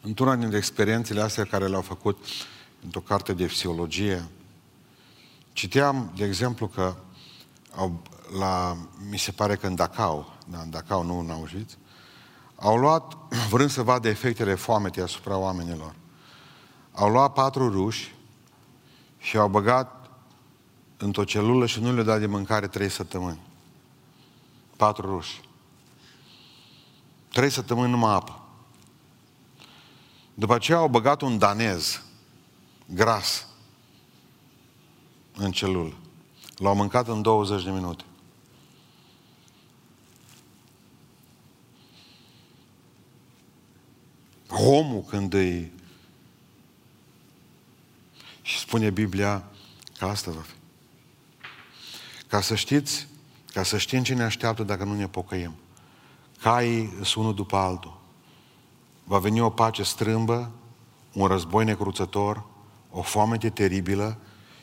[0.00, 2.24] într-una dintre experiențele astea care le-au făcut
[2.84, 4.28] într-o carte de psihologie,
[5.52, 6.96] citeam, de exemplu, că
[7.74, 8.02] au,
[8.38, 8.76] la,
[9.10, 11.76] mi se pare că în Dachau, da, în Dachau, nu în Auschwitz,
[12.56, 13.16] au luat,
[13.50, 15.94] vrând să vadă efectele foametei asupra oamenilor,
[16.92, 18.14] au luat patru ruși
[19.18, 20.10] și au băgat
[20.96, 23.40] într-o celulă și nu le-au dat de mâncare trei săptămâni.
[24.76, 25.40] Patru ruși.
[27.28, 28.40] Trei săptămâni numai apă.
[30.34, 32.02] După aceea au băgat un danez
[32.86, 33.46] gras
[35.34, 35.94] în celulă.
[36.56, 38.04] L-au mâncat în 20 de minute.
[44.52, 45.72] Omul când îi...
[48.42, 49.44] Și spune Biblia
[49.98, 50.54] că asta va fi.
[52.26, 53.06] Ca să știți,
[53.52, 55.54] ca să știm ce ne așteaptă dacă nu ne pocăim.
[56.40, 58.00] Caii sunt unul după altul.
[59.04, 60.50] Va veni o pace strâmbă,
[61.12, 62.44] un război necruțător,
[62.90, 64.18] o foamete teribilă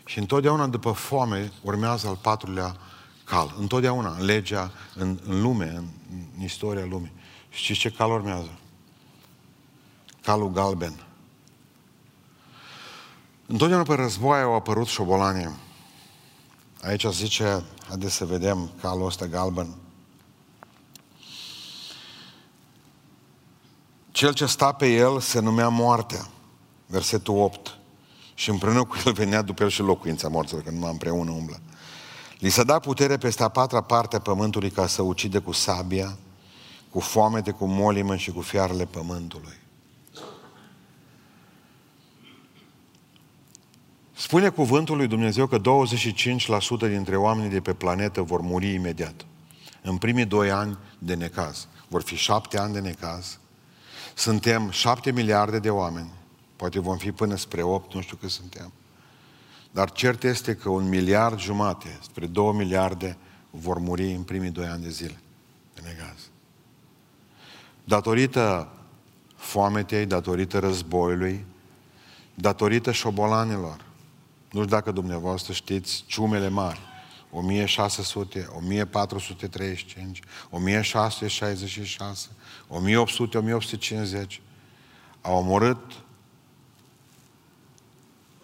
[0.06, 2.76] și întotdeauna după foame urmează al patrulea
[3.24, 3.56] cal.
[3.60, 5.86] Întotdeauna, în legea, în, în lume, în,
[6.38, 7.12] în istoria lumii.
[7.50, 8.60] Și știți ce cal urmează?
[10.24, 10.94] Calul galben.
[13.46, 15.50] Întotdeauna pe război au apărut șobolanii.
[16.82, 19.76] Aici zice, haideți să vedem calul ăsta galben.
[24.12, 26.28] Cel ce sta pe el se numea moartea.
[26.86, 27.78] Versetul 8.
[28.34, 31.60] Și împreună cu el venea după el și locuința morților, că numai împreună umblă.
[32.40, 36.18] Li s-a dat putere peste a patra parte a pământului ca să ucide cu sabia,
[36.90, 39.59] cu foamete, cu molimă și cu fiarele pământului.
[44.20, 45.62] Spune cuvântul lui Dumnezeu că 25%
[46.80, 49.26] dintre oamenii de pe planetă vor muri imediat.
[49.82, 51.68] În primii doi ani de necaz.
[51.88, 53.40] Vor fi șapte ani de necaz.
[54.14, 56.10] Suntem șapte miliarde de oameni.
[56.56, 58.72] Poate vom fi până spre opt, nu știu cât suntem.
[59.72, 63.18] Dar cert este că un miliard jumate, spre două miliarde,
[63.50, 65.20] vor muri în primii doi ani de zile
[65.74, 66.30] de necaz.
[67.84, 68.68] Datorită
[69.36, 71.46] foametei, datorită războiului,
[72.34, 73.88] datorită șobolanilor,
[74.52, 76.80] nu știu dacă dumneavoastră știți ciumele mari.
[77.32, 82.30] 1600, 1435, 1666,
[82.68, 84.42] 1800, 1850.
[85.22, 85.78] Au omorât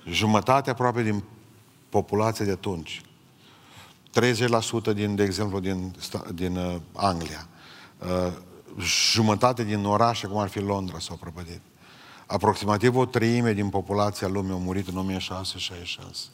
[0.08, 1.24] jumătate aproape din
[1.90, 3.02] populația de atunci.
[4.92, 5.96] 30% din, de exemplu, din,
[6.34, 7.48] din uh, Anglia.
[8.00, 8.34] Uh,
[9.14, 11.62] jumătate din orașe, cum ar fi Londra, s-au prăpădit.
[12.26, 16.26] Aproximativ o treime din populația lumii a murit în 1666.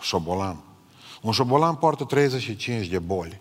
[0.00, 0.62] Șobolan.
[1.22, 3.40] Un șobolan poartă 35 de boli.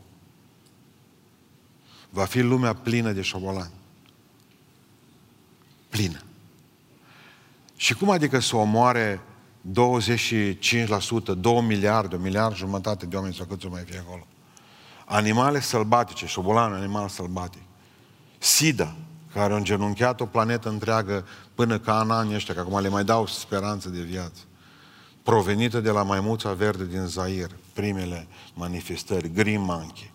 [2.09, 3.71] Va fi lumea plină de șobolani.
[5.89, 6.21] Plină.
[7.75, 9.21] Și cum adică să omoare
[9.69, 9.71] 25%,
[11.37, 14.27] 2 miliarde, 1 miliard jumătate de oameni sau cât să mai fie acolo?
[15.05, 17.61] Animale sălbatice, șobolan, animal sălbatic.
[18.37, 18.95] SIDA,
[19.33, 23.03] care au îngenunchiat o planetă întreagă până ca în anii ăștia, că acum le mai
[23.03, 24.41] dau speranță de viață.
[25.23, 30.11] Provenită de la maimuța verde din Zair, primele manifestări, Green Monkey.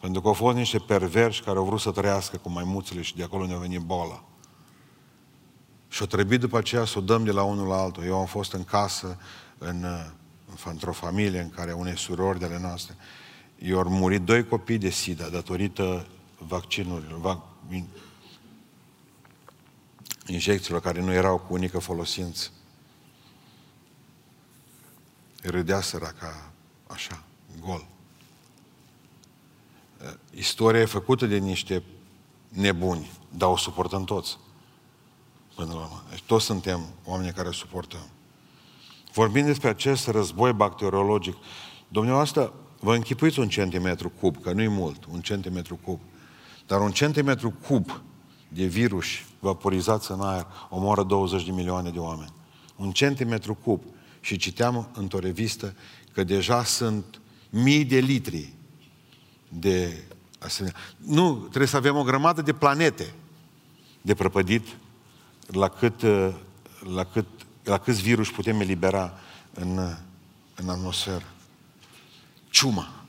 [0.00, 3.22] Pentru că au fost niște perversi care au vrut să trăiască cu maimuțele și de
[3.22, 4.24] acolo ne-a venit boala.
[5.88, 8.04] Și o trebuie după aceea să o dăm de la unul la altul.
[8.04, 9.18] Eu am fost în casă,
[9.58, 9.86] în,
[10.64, 12.96] într-o familie în care unei surori de ale noastre,
[13.58, 16.06] i au murit doi copii de SIDA datorită
[16.38, 17.53] vaccinurilor, vac,
[20.26, 22.50] injecțiilor care nu erau cu unică folosință.
[25.42, 26.52] Râdea săraca
[26.86, 27.22] așa,
[27.60, 27.86] gol.
[30.30, 31.82] Istoria e făcută de niște
[32.48, 34.38] nebuni, dar o suportăm toți.
[35.54, 36.02] Până la urmă.
[36.10, 38.06] Deci toți suntem oameni care suportăm.
[39.12, 41.36] Vorbim despre acest război bacteriologic.
[41.88, 46.00] Dumneavoastră, vă închipuiți un centimetru cub, că nu-i mult, un centimetru cub.
[46.66, 48.00] Dar un centimetru cub
[48.48, 49.06] de virus
[49.38, 52.32] vaporizați în aer omoară 20 de milioane de oameni.
[52.76, 53.82] Un centimetru cub.
[54.20, 55.74] Și citeam într-o revistă
[56.12, 58.52] că deja sunt mii de litri
[59.48, 60.02] de
[60.38, 60.78] asemenea.
[60.96, 63.14] Nu, trebuie să avem o grămadă de planete
[64.00, 64.66] de prăpădit
[65.46, 66.02] la cât,
[66.94, 67.26] la cât,
[67.64, 69.12] la câți virus putem elibera
[69.54, 69.96] în,
[70.54, 71.32] în atmosferă.
[72.50, 73.04] Ciuma,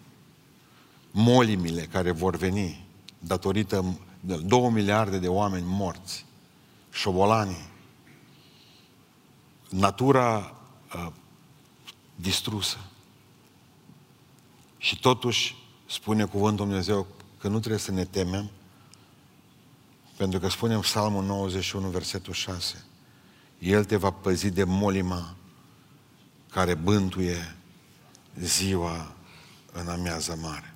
[1.11, 2.84] molimile care vor veni,
[3.27, 6.25] datorită de două miliarde de oameni morți,
[6.91, 7.69] șobolanii,
[9.69, 10.55] natura
[10.95, 11.07] uh,
[12.15, 12.77] distrusă.
[14.77, 15.55] Și totuși
[15.89, 17.07] spune cuvântul Dumnezeu
[17.37, 18.49] că nu trebuie să ne temem,
[20.17, 22.85] pentru că spune în Psalmul 91, versetul 6,
[23.59, 25.35] El te va păzi de molima
[26.49, 27.55] care bântuie
[28.39, 29.11] ziua
[29.71, 30.74] în amiază mare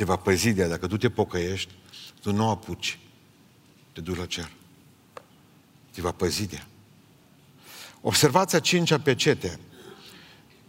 [0.00, 0.68] te va păzi de ea.
[0.68, 1.72] Dacă tu te pocăiești,
[2.22, 2.98] tu nu apuci,
[3.92, 4.50] te duci la cer.
[5.90, 6.66] Te va păzi de ea.
[8.00, 9.60] Observația cincea pecete.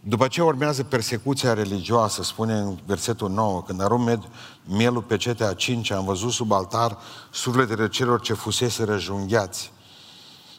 [0.00, 4.28] După ce urmează persecuția religioasă, spune în versetul 9, când arum
[4.64, 6.98] mielul pecetea a cincea, am văzut sub altar
[7.30, 9.72] sufletele celor ce fusese răjungheați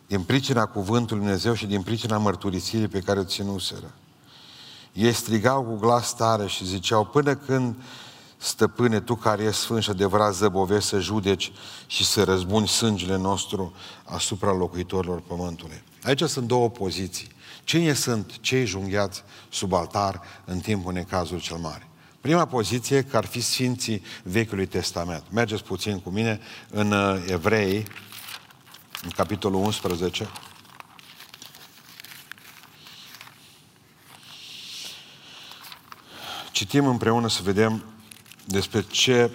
[0.07, 3.93] din pricina cuvântului Dumnezeu și din pricina mărturisirii pe care o ținuseră.
[4.93, 7.75] Ei strigau cu glas tare și ziceau, până când
[8.43, 11.51] Stăpâne, Tu care ești sfânt și adevărat zăbovești să judeci
[11.87, 15.83] și să răzbuni sângele nostru asupra locuitorilor pământului.
[16.01, 17.27] Aici sunt două poziții.
[17.63, 21.87] Cine sunt cei junghiați sub altar în timpul necazului cel mare?
[22.21, 25.23] Prima poziție, că ar fi Sfinții Vechiului Testament.
[25.31, 27.87] Mergeți puțin cu mine în uh, Evrei,
[29.03, 30.29] în capitolul 11.
[36.51, 37.92] Citim împreună să vedem
[38.45, 39.31] despre ce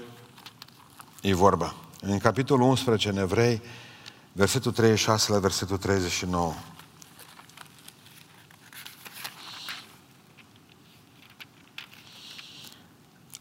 [1.22, 1.74] e vorba.
[2.00, 3.62] În capitolul 11 în Evrei,
[4.32, 6.54] versetul 36 la versetul 39.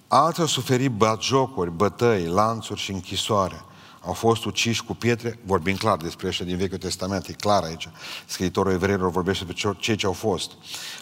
[0.08, 3.62] Alții au suferit batjocuri, bătăi, lanțuri și închisoare
[4.02, 7.90] au fost uciși cu pietre, vorbim clar despre ăștia din Vechiul Testament, e clar aici.
[8.26, 10.52] Scriitorul evreilor vorbește despre cei ce au fost.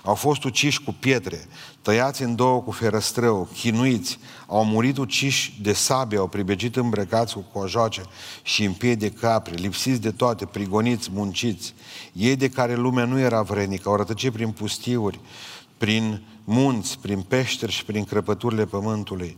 [0.03, 1.47] Au fost uciși cu pietre,
[1.81, 7.45] tăiați în două cu ferăstrău, chinuiți, au murit uciși de sabie, au pribegit îmbrăcați cu
[7.53, 8.01] cojoace
[8.43, 11.73] și în piei de capre, lipsiți de toate, prigoniți, munciți.
[12.13, 15.19] Ei de care lumea nu era vrenică, au rătăcit prin pustiuri,
[15.77, 19.37] prin munți, prin peșteri și prin crăpăturile pământului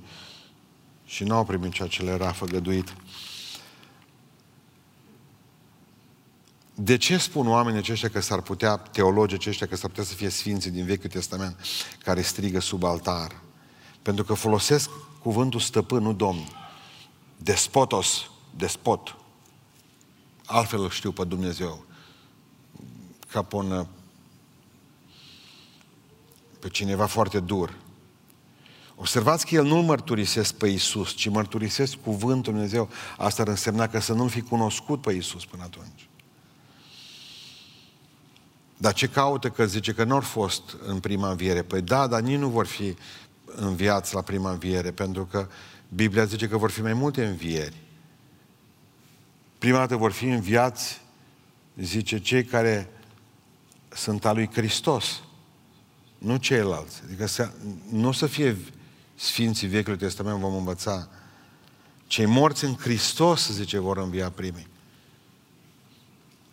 [1.05, 2.95] și nu au primit ceea ce le era făgăduit.
[6.79, 10.29] De ce spun oamenii aceștia că s-ar putea, teologii aceștia, că s-ar putea să fie
[10.29, 11.59] sfinții din Vechiul Testament
[12.03, 13.41] care strigă sub altar?
[14.01, 14.89] Pentru că folosesc
[15.21, 16.47] cuvântul stăpân, nu domn.
[17.37, 19.15] Despotos, despot.
[20.45, 21.85] Altfel îl știu pe Dumnezeu.
[23.31, 23.87] Ca pe un,
[26.59, 27.77] pe cineva foarte dur.
[28.95, 32.89] Observați că el nu-L mărturisesc pe Iisus, ci mărturisesc cuvântul Dumnezeu.
[33.17, 36.06] Asta ar însemna că să nu-L fi cunoscut pe Iisus până atunci.
[38.77, 41.61] Dar ce caută că zice că nu au fost în prima înviere?
[41.61, 42.95] Păi da, dar nici nu vor fi
[43.55, 45.47] înviați la prima înviere, pentru că
[45.89, 47.75] Biblia zice că vor fi mai multe învieri.
[49.57, 51.01] Prima dată vor fi înviați,
[51.75, 52.89] zice, cei care
[53.89, 55.21] sunt al lui Hristos,
[56.17, 57.01] nu ceilalți.
[57.05, 57.51] Adică să,
[57.91, 58.57] nu să fie
[59.15, 61.09] Sfinții Vechiului Testament, vom învăța.
[62.07, 64.67] Cei morți în Hristos, zice, vor învia primii.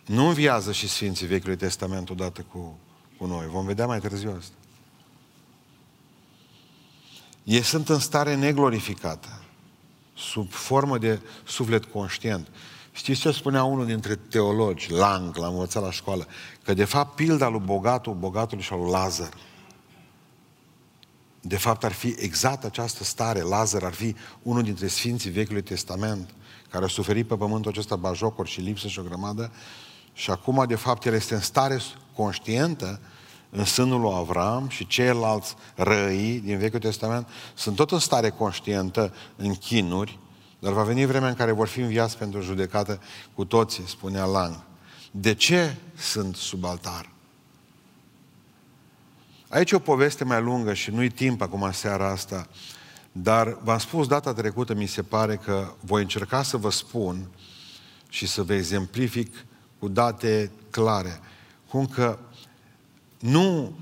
[0.05, 2.77] Nu înviază și Sfinții Vechiului Testament odată cu,
[3.17, 3.47] cu noi.
[3.47, 4.53] Vom vedea mai târziu asta.
[7.43, 9.41] Ei sunt în stare neglorificată,
[10.15, 12.47] sub formă de suflet conștient.
[12.91, 16.27] Știți ce spunea unul dintre teologi, Lang, l-am învățat la școală,
[16.63, 19.33] că de fapt pilda lui bogatul, bogatul și al lui Lazar,
[21.41, 23.41] de fapt ar fi exact această stare.
[23.41, 26.33] Lazar ar fi unul dintre Sfinții Vechiului Testament,
[26.69, 29.51] care a suferit pe pământul acesta bajocuri și lipsă și o grămadă,
[30.15, 31.79] și acum, de fapt, el este în stare
[32.15, 32.99] conștientă
[33.49, 39.13] în sânul lui Avram și ceilalți răi din Vechiul Testament sunt tot în stare conștientă
[39.35, 40.19] în chinuri,
[40.59, 43.01] dar va veni vremea în care vor fi înviați pentru judecată
[43.33, 44.63] cu toții, spunea Lang.
[45.11, 47.09] De ce sunt sub altar?
[49.49, 52.47] Aici e o poveste mai lungă și nu-i timp acum seara asta,
[53.11, 57.29] dar v-am spus data trecută, mi se pare că voi încerca să vă spun
[58.09, 59.45] și să vă exemplific
[59.85, 61.19] cu date clare,
[61.69, 62.19] cum că
[63.19, 63.73] nu,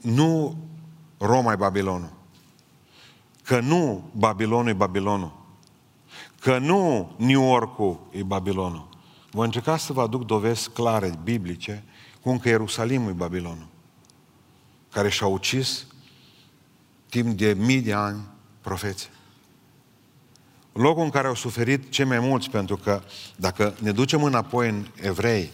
[0.00, 0.56] nu
[1.18, 2.12] Roma e Babilonul,
[3.44, 5.32] că nu Babilonul e Babilonul,
[6.40, 8.88] că nu New Yorkul e Babilonul.
[9.30, 11.84] Voi încerca să vă aduc dovezi clare, biblice,
[12.22, 13.68] cum că Ierusalimul e Babilonul,
[14.90, 15.86] care și-a ucis
[17.08, 18.20] timp de mii de ani
[18.60, 19.08] profeții.
[20.72, 23.02] Locul în care au suferit cei mai mulți, pentru că
[23.36, 25.50] dacă ne ducem înapoi în evrei,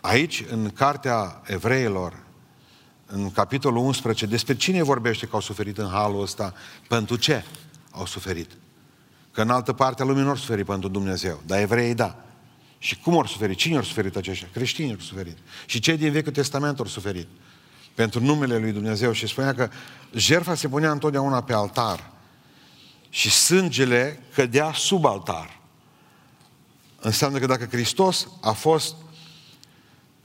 [0.00, 2.16] aici, în cartea evreilor,
[3.06, 6.54] în capitolul 11, despre cine vorbește că au suferit în halul ăsta,
[6.88, 7.44] pentru ce
[7.90, 8.50] au suferit.
[9.32, 12.24] Că în altă parte a lumii nu au suferit pentru Dumnezeu, dar evreii da.
[12.78, 13.56] Și cum au suferit?
[13.56, 14.48] Cine au suferit aceștia?
[14.52, 15.36] Creștinii au suferit.
[15.66, 17.26] Și cei din Vechiul Testament au suferit.
[17.94, 19.12] Pentru numele lui Dumnezeu.
[19.12, 19.68] Și spunea că
[20.14, 22.10] jertfa se punea întotdeauna pe altar
[23.10, 25.58] și sângele cădea sub altar.
[27.00, 28.94] Înseamnă că dacă Hristos a fost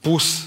[0.00, 0.46] pus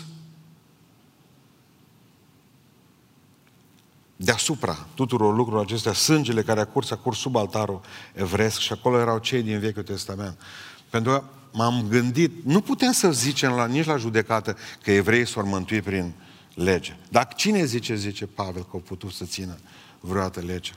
[4.16, 7.82] deasupra tuturor lucrurilor acestea, sângele care a curs, a curs sub altarul
[8.14, 10.42] evresc și acolo erau cei din Vechiul Testament.
[10.90, 15.46] Pentru că m-am gândit, nu putem să zicem la, nici la judecată că evreii s-au
[15.46, 16.14] mântuit prin
[16.54, 16.98] lege.
[17.10, 19.58] Dar cine zice, zice Pavel, că au putut să țină
[20.00, 20.74] vreodată legea?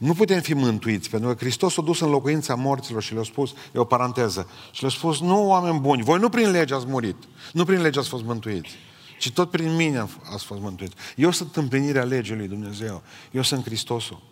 [0.00, 3.54] Nu putem fi mântuiți, pentru că Hristos a dus în locuința morților și le-a spus,
[3.74, 7.16] e o paranteză, și le-a spus, nu oameni buni, voi nu prin lege ați murit,
[7.52, 8.70] nu prin lege ați fost mântuiți,
[9.18, 10.94] ci tot prin mine ați fost mântuiți.
[11.16, 14.22] Eu sunt împlinirea legii lui Dumnezeu, eu sunt Hristosul.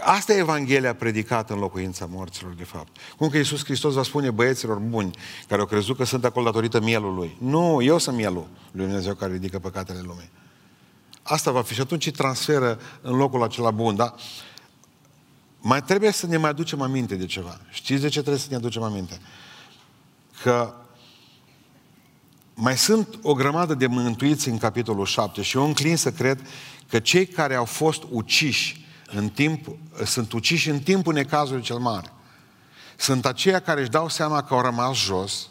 [0.00, 2.96] Asta e Evanghelia predicată în locuința morților, de fapt.
[3.16, 5.10] Cum că Iisus Hristos va spune băieților buni,
[5.48, 7.36] care au crezut că sunt acolo datorită mielului.
[7.40, 10.30] Nu, eu sunt mielul lui Dumnezeu care ridică păcatele lumii.
[11.22, 11.74] Asta va fi.
[11.74, 14.14] Și atunci transferă în locul acela bun, da?
[15.60, 17.60] Mai trebuie să ne mai aducem aminte de ceva.
[17.70, 19.20] Știți de ce trebuie să ne aducem aminte?
[20.42, 20.74] Că
[22.54, 26.46] mai sunt o grămadă de mântuiți în capitolul 7 și eu înclin să cred
[26.88, 29.66] că cei care au fost uciși în timp,
[30.04, 32.12] sunt uciși în timpul necazului cel mare.
[32.96, 35.48] Sunt aceia care își dau seama că au rămas jos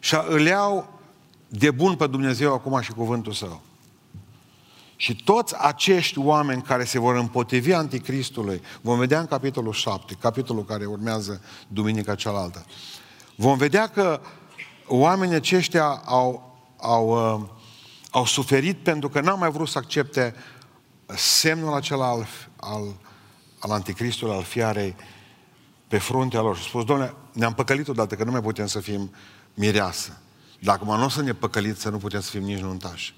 [0.00, 1.00] și îl iau
[1.48, 3.62] de bun pe Dumnezeu acum și cuvântul său.
[4.96, 10.64] Și toți acești oameni care se vor împotrivi anticristului, vom vedea în capitolul 7, capitolul
[10.64, 12.64] care urmează duminica cealaltă,
[13.36, 14.20] vom vedea că
[14.86, 17.48] oamenii aceștia au, au, uh,
[18.10, 20.34] au suferit pentru că n-au mai vrut să accepte
[21.16, 22.26] semnul acela al,
[22.56, 22.94] al,
[23.58, 24.96] al anticristului, al fiarei,
[25.88, 26.56] pe fruntea lor.
[26.56, 29.10] Și a spus, domnule, ne-am păcălit odată că nu mai putem să fim
[29.54, 30.20] mireasă.
[30.60, 33.14] Dacă nu o să ne păcălit, să nu putem să fim nici nuntași.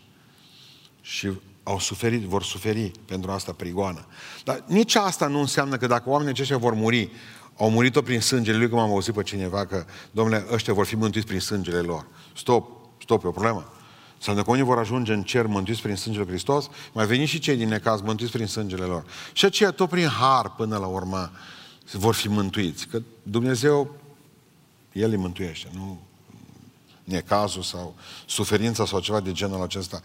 [1.01, 1.33] Și
[1.69, 4.07] au suferit, vor suferi pentru asta prigoană.
[4.45, 7.11] Dar nici asta nu înseamnă că dacă oamenii aceștia vor muri,
[7.57, 10.97] au murit-o prin sângele lui, cum am auzit pe cineva că, domnule, ăștia vor fi
[10.97, 12.07] mântuiți prin sângele lor.
[12.37, 12.71] Stop,
[13.03, 13.73] stop, e o problemă.
[14.17, 17.57] Înseamnă că unii vor ajunge în cer mântuiți prin sângele Hristos, mai veni și cei
[17.57, 19.05] din necaz mântuiți prin sângele lor.
[19.33, 21.31] Și aceia tot prin har până la urmă
[21.93, 22.87] vor fi mântuiți.
[22.87, 23.95] Că Dumnezeu,
[24.93, 26.01] El îi mântuiește, nu
[27.05, 27.95] necazul sau
[28.27, 30.01] suferința sau ceva de genul acesta.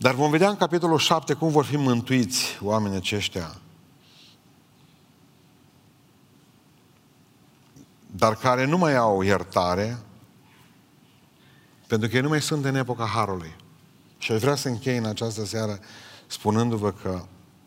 [0.00, 3.54] Dar vom vedea în capitolul 7 cum vor fi mântuiți oamenii aceștia.
[8.06, 9.98] Dar care nu mai au iertare,
[11.86, 13.56] pentru că ei nu mai sunt în epoca Harului.
[14.18, 15.78] Și aș vrea să închei în această seară
[16.26, 17.22] spunându-vă că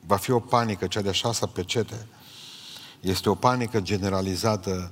[0.05, 2.07] va fi o panică, cea de șasea pecete.
[2.99, 4.91] Este o panică generalizată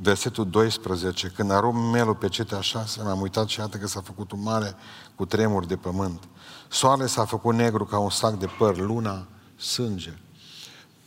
[0.00, 4.32] versetul 12, când arum melul pe cetea șase, m-am uitat și iată că s-a făcut
[4.32, 4.74] un mare
[5.14, 6.22] cu tremur de pământ.
[6.68, 10.12] Soarele s-a făcut negru ca un sac de păr, luna sânge.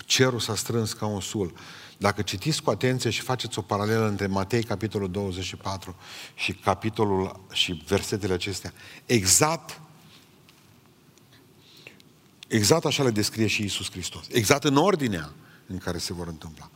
[0.06, 1.54] Cerul s-a strâns ca un sul.
[1.98, 5.96] Dacă citiți cu atenție și faceți o paralelă între Matei, capitolul 24
[6.36, 8.74] și capitolul și versetele acestea,
[9.06, 9.82] exact
[12.48, 14.26] exact așa le descrie și Isus Hristos.
[14.30, 15.34] Exact în ordinea
[15.68, 16.70] în care se vor întâmpla.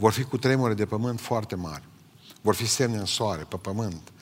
[0.00, 1.82] Vor fi cu tremure de pământ foarte mari.
[2.40, 4.12] Vor fi semne în soare, pe pământ.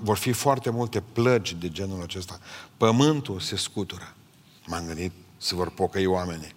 [0.00, 2.38] Vor fi foarte multe plăgi de genul acesta.
[2.76, 4.14] Pământul se scutură.
[4.66, 6.54] M-am gândit să vor pocăi oamenii.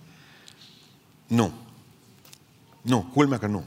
[1.27, 1.51] Nu.
[2.81, 3.63] Nu, culmea că nu.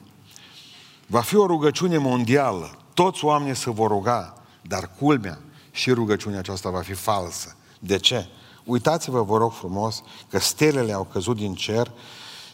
[1.06, 2.78] Va fi o rugăciune mondială.
[2.94, 5.38] Toți oamenii se vor ruga, dar culmea
[5.70, 7.56] și rugăciunea aceasta va fi falsă.
[7.78, 8.26] De ce?
[8.64, 11.92] Uitați-vă, vă rog frumos, că stelele au căzut din cer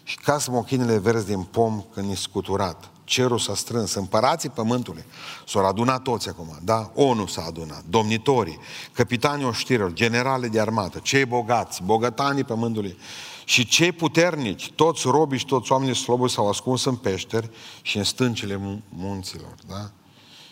[0.06, 2.90] și ca smochinile verzi din pom când e scuturat.
[3.04, 5.04] Cerul s-a strâns, împărații pământului
[5.46, 6.90] s-au adunat toți acum, da?
[6.94, 8.58] ONU s-a adunat, domnitorii,
[8.92, 12.98] capitanii oștirilor, generale de armată, cei bogați, bogătanii pământului
[13.44, 17.50] și cei puternici, toți robii și toți oamenii sloburi s-au ascuns în peșteri
[17.82, 19.90] și în stâncile munților, da?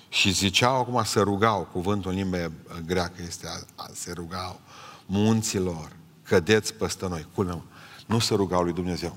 [0.08, 2.50] Și ziceau acum să rugau, cuvântul în limba
[2.86, 4.60] greacă este a, a, se rugau,
[5.06, 7.26] munților, cădeți peste noi.
[7.34, 7.62] Culmea,
[8.06, 9.16] nu se rugau lui Dumnezeu.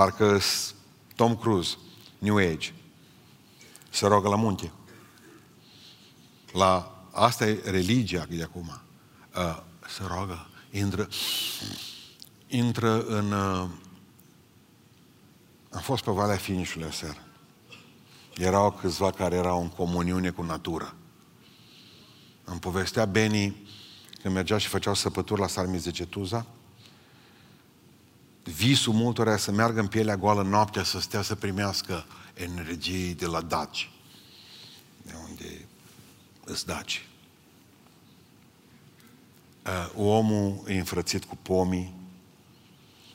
[0.00, 0.40] Parcă
[1.16, 1.76] Tom Cruise,
[2.18, 2.72] New Age,
[3.90, 4.72] se roagă la munte.
[6.52, 8.80] La, asta e religia de acum.
[9.36, 11.08] Uh, se roagă, intră,
[12.46, 13.32] intră în...
[13.32, 13.68] Uh,
[15.70, 17.26] am fost pe Valea Finișului aseară.
[18.36, 20.94] Erau câțiva care erau în comuniune cu natura.
[22.44, 23.68] Îmi povestea Beni
[24.22, 26.46] când mergea și făceau săpături la Sarmizegetuza,
[28.42, 33.40] visul multora să meargă în pielea goală noaptea, să stea să primească energie de la
[33.40, 33.90] daci.
[35.02, 35.66] De unde
[36.44, 37.06] îți daci.
[39.66, 41.94] Uh, omul e înfrățit cu pomii,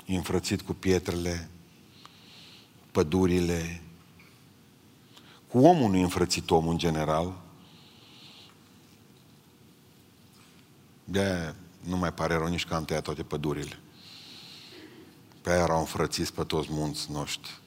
[0.05, 1.49] e înfrățit cu pietrele,
[2.91, 3.81] pădurile.
[5.47, 7.43] Cu omul nu e înfrățit omul în general.
[11.05, 13.79] de nu mai pare rău nici că am tăiat toate pădurile.
[15.45, 17.59] Pe aia erau înfrățiți pe toți munți noștri.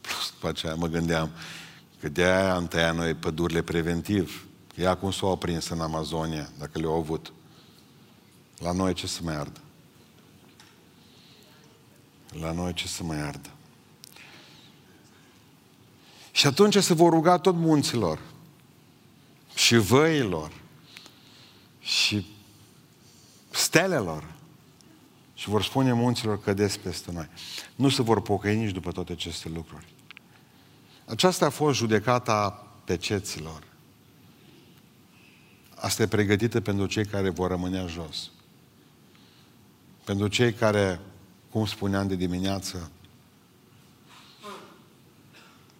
[0.00, 1.30] Plus, după aceea mă gândeam
[2.00, 4.46] că de aia am tăiat noi pădurile preventiv.
[4.76, 7.32] Ea cum s-au prins în Amazonia, dacă le-au avut.
[8.58, 9.60] La noi ce să mai ardă?
[12.40, 13.50] La noi ce să mai ardă?
[16.32, 18.20] Și atunci se vor ruga tot munților
[19.54, 20.52] și văilor
[21.80, 22.26] și
[23.50, 24.35] stelelor
[25.36, 27.28] și vor spune munților cădeți peste noi.
[27.74, 29.86] Nu se vor pocăi nici după toate aceste lucruri.
[31.04, 33.62] Aceasta a fost judecata peceților.
[35.74, 38.30] Asta e pregătită pentru cei care vor rămâne jos.
[40.04, 41.00] Pentru cei care,
[41.50, 42.90] cum spuneam de dimineață,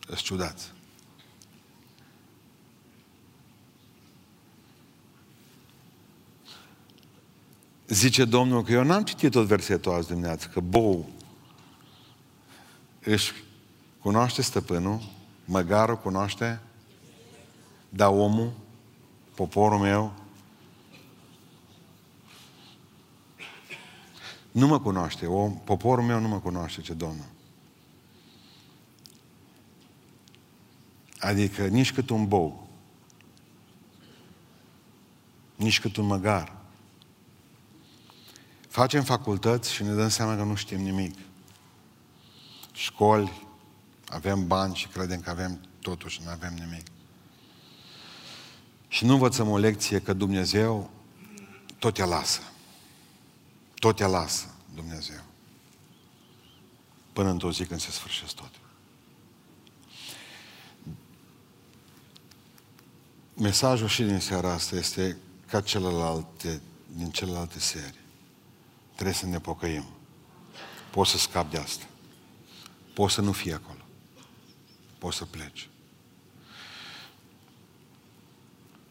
[0.06, 0.72] sunt ciudați.
[7.88, 11.10] Zice Domnul că eu n-am citit tot versetul azi dimineață, că bou.
[13.00, 13.32] Își
[14.00, 15.00] cunoaște stăpânul,
[15.44, 16.60] măgarul cunoaște,
[17.88, 18.52] dar omul,
[19.34, 20.12] poporul meu,
[24.50, 27.26] nu mă cunoaște, om, poporul meu nu mă cunoaște, ce Domnul.
[31.18, 32.68] Adică nici cât un bou,
[35.56, 36.55] nici cât un măgar,
[38.76, 41.18] Facem facultăți și ne dăm seama că nu știm nimic.
[42.72, 43.46] Școli,
[44.08, 46.86] avem bani și credem că avem totul și nu avem nimic.
[48.88, 50.90] Și nu învățăm o lecție că Dumnezeu
[51.78, 52.40] tot te lasă.
[53.74, 55.22] Tot te lasă Dumnezeu.
[57.12, 58.50] Până într-o zi când se sfârșesc tot.
[63.34, 65.16] Mesajul și din seara asta este
[65.46, 66.60] ca celelalte,
[66.96, 68.04] din celelalte serii.
[68.96, 69.84] Trebuie să ne pocăim.
[70.90, 71.84] Poți să scapi de asta.
[72.94, 73.80] Poți să nu fii acolo.
[74.98, 75.68] Poți să pleci.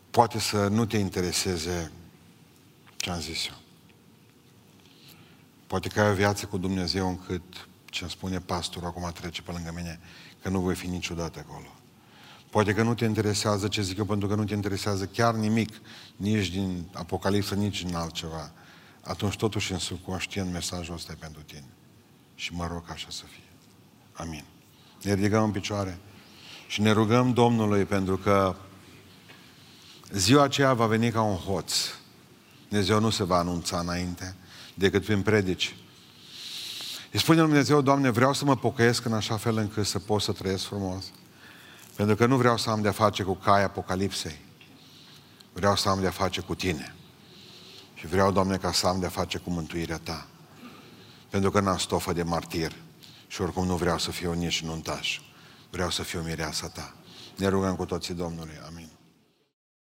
[0.10, 1.92] Poate să nu te intereseze
[2.98, 3.56] ce am zis eu.
[5.68, 9.72] Poate că ai o viață cu Dumnezeu încât ce-mi spune pastorul acum trece pe lângă
[9.76, 10.00] mine,
[10.42, 11.68] că nu voi fi niciodată acolo.
[12.50, 15.82] Poate că nu te interesează ce zic eu, pentru că nu te interesează chiar nimic,
[16.16, 18.52] nici din Apocalipsă, nici din altceva.
[19.06, 21.70] Atunci totuși în subconștient mesajul ăsta e pentru tine.
[22.36, 23.44] Și mă rog așa să fie.
[24.14, 24.44] Amin.
[25.02, 26.00] Ne ridicăm în picioare
[26.68, 28.56] și ne rugăm Domnului pentru că
[30.12, 31.74] ziua aceea va veni ca un hoț.
[32.68, 34.36] Dumnezeu nu se va anunța înainte
[34.74, 35.76] decât prin predici.
[37.12, 40.22] Îi spune Lui Dumnezeu, Doamne, vreau să mă pocăiesc în așa fel încât să pot
[40.22, 41.06] să trăiesc frumos.
[41.96, 44.40] Pentru că nu vreau să am de-a face cu cai apocalipsei.
[45.54, 46.96] Vreau să am de-a face cu Tine.
[47.96, 50.28] Și vreau, Doamne, ca să am de-a face cu mântuirea Ta.
[51.30, 52.76] Pentru că n-am stofă de martir.
[53.28, 55.20] Și oricum nu vreau să fiu nici nuntaș.
[55.70, 56.94] Vreau să fiu mireasa Ta.
[57.36, 58.60] Ne rugăm cu toții Domnului.
[58.68, 58.85] Amin.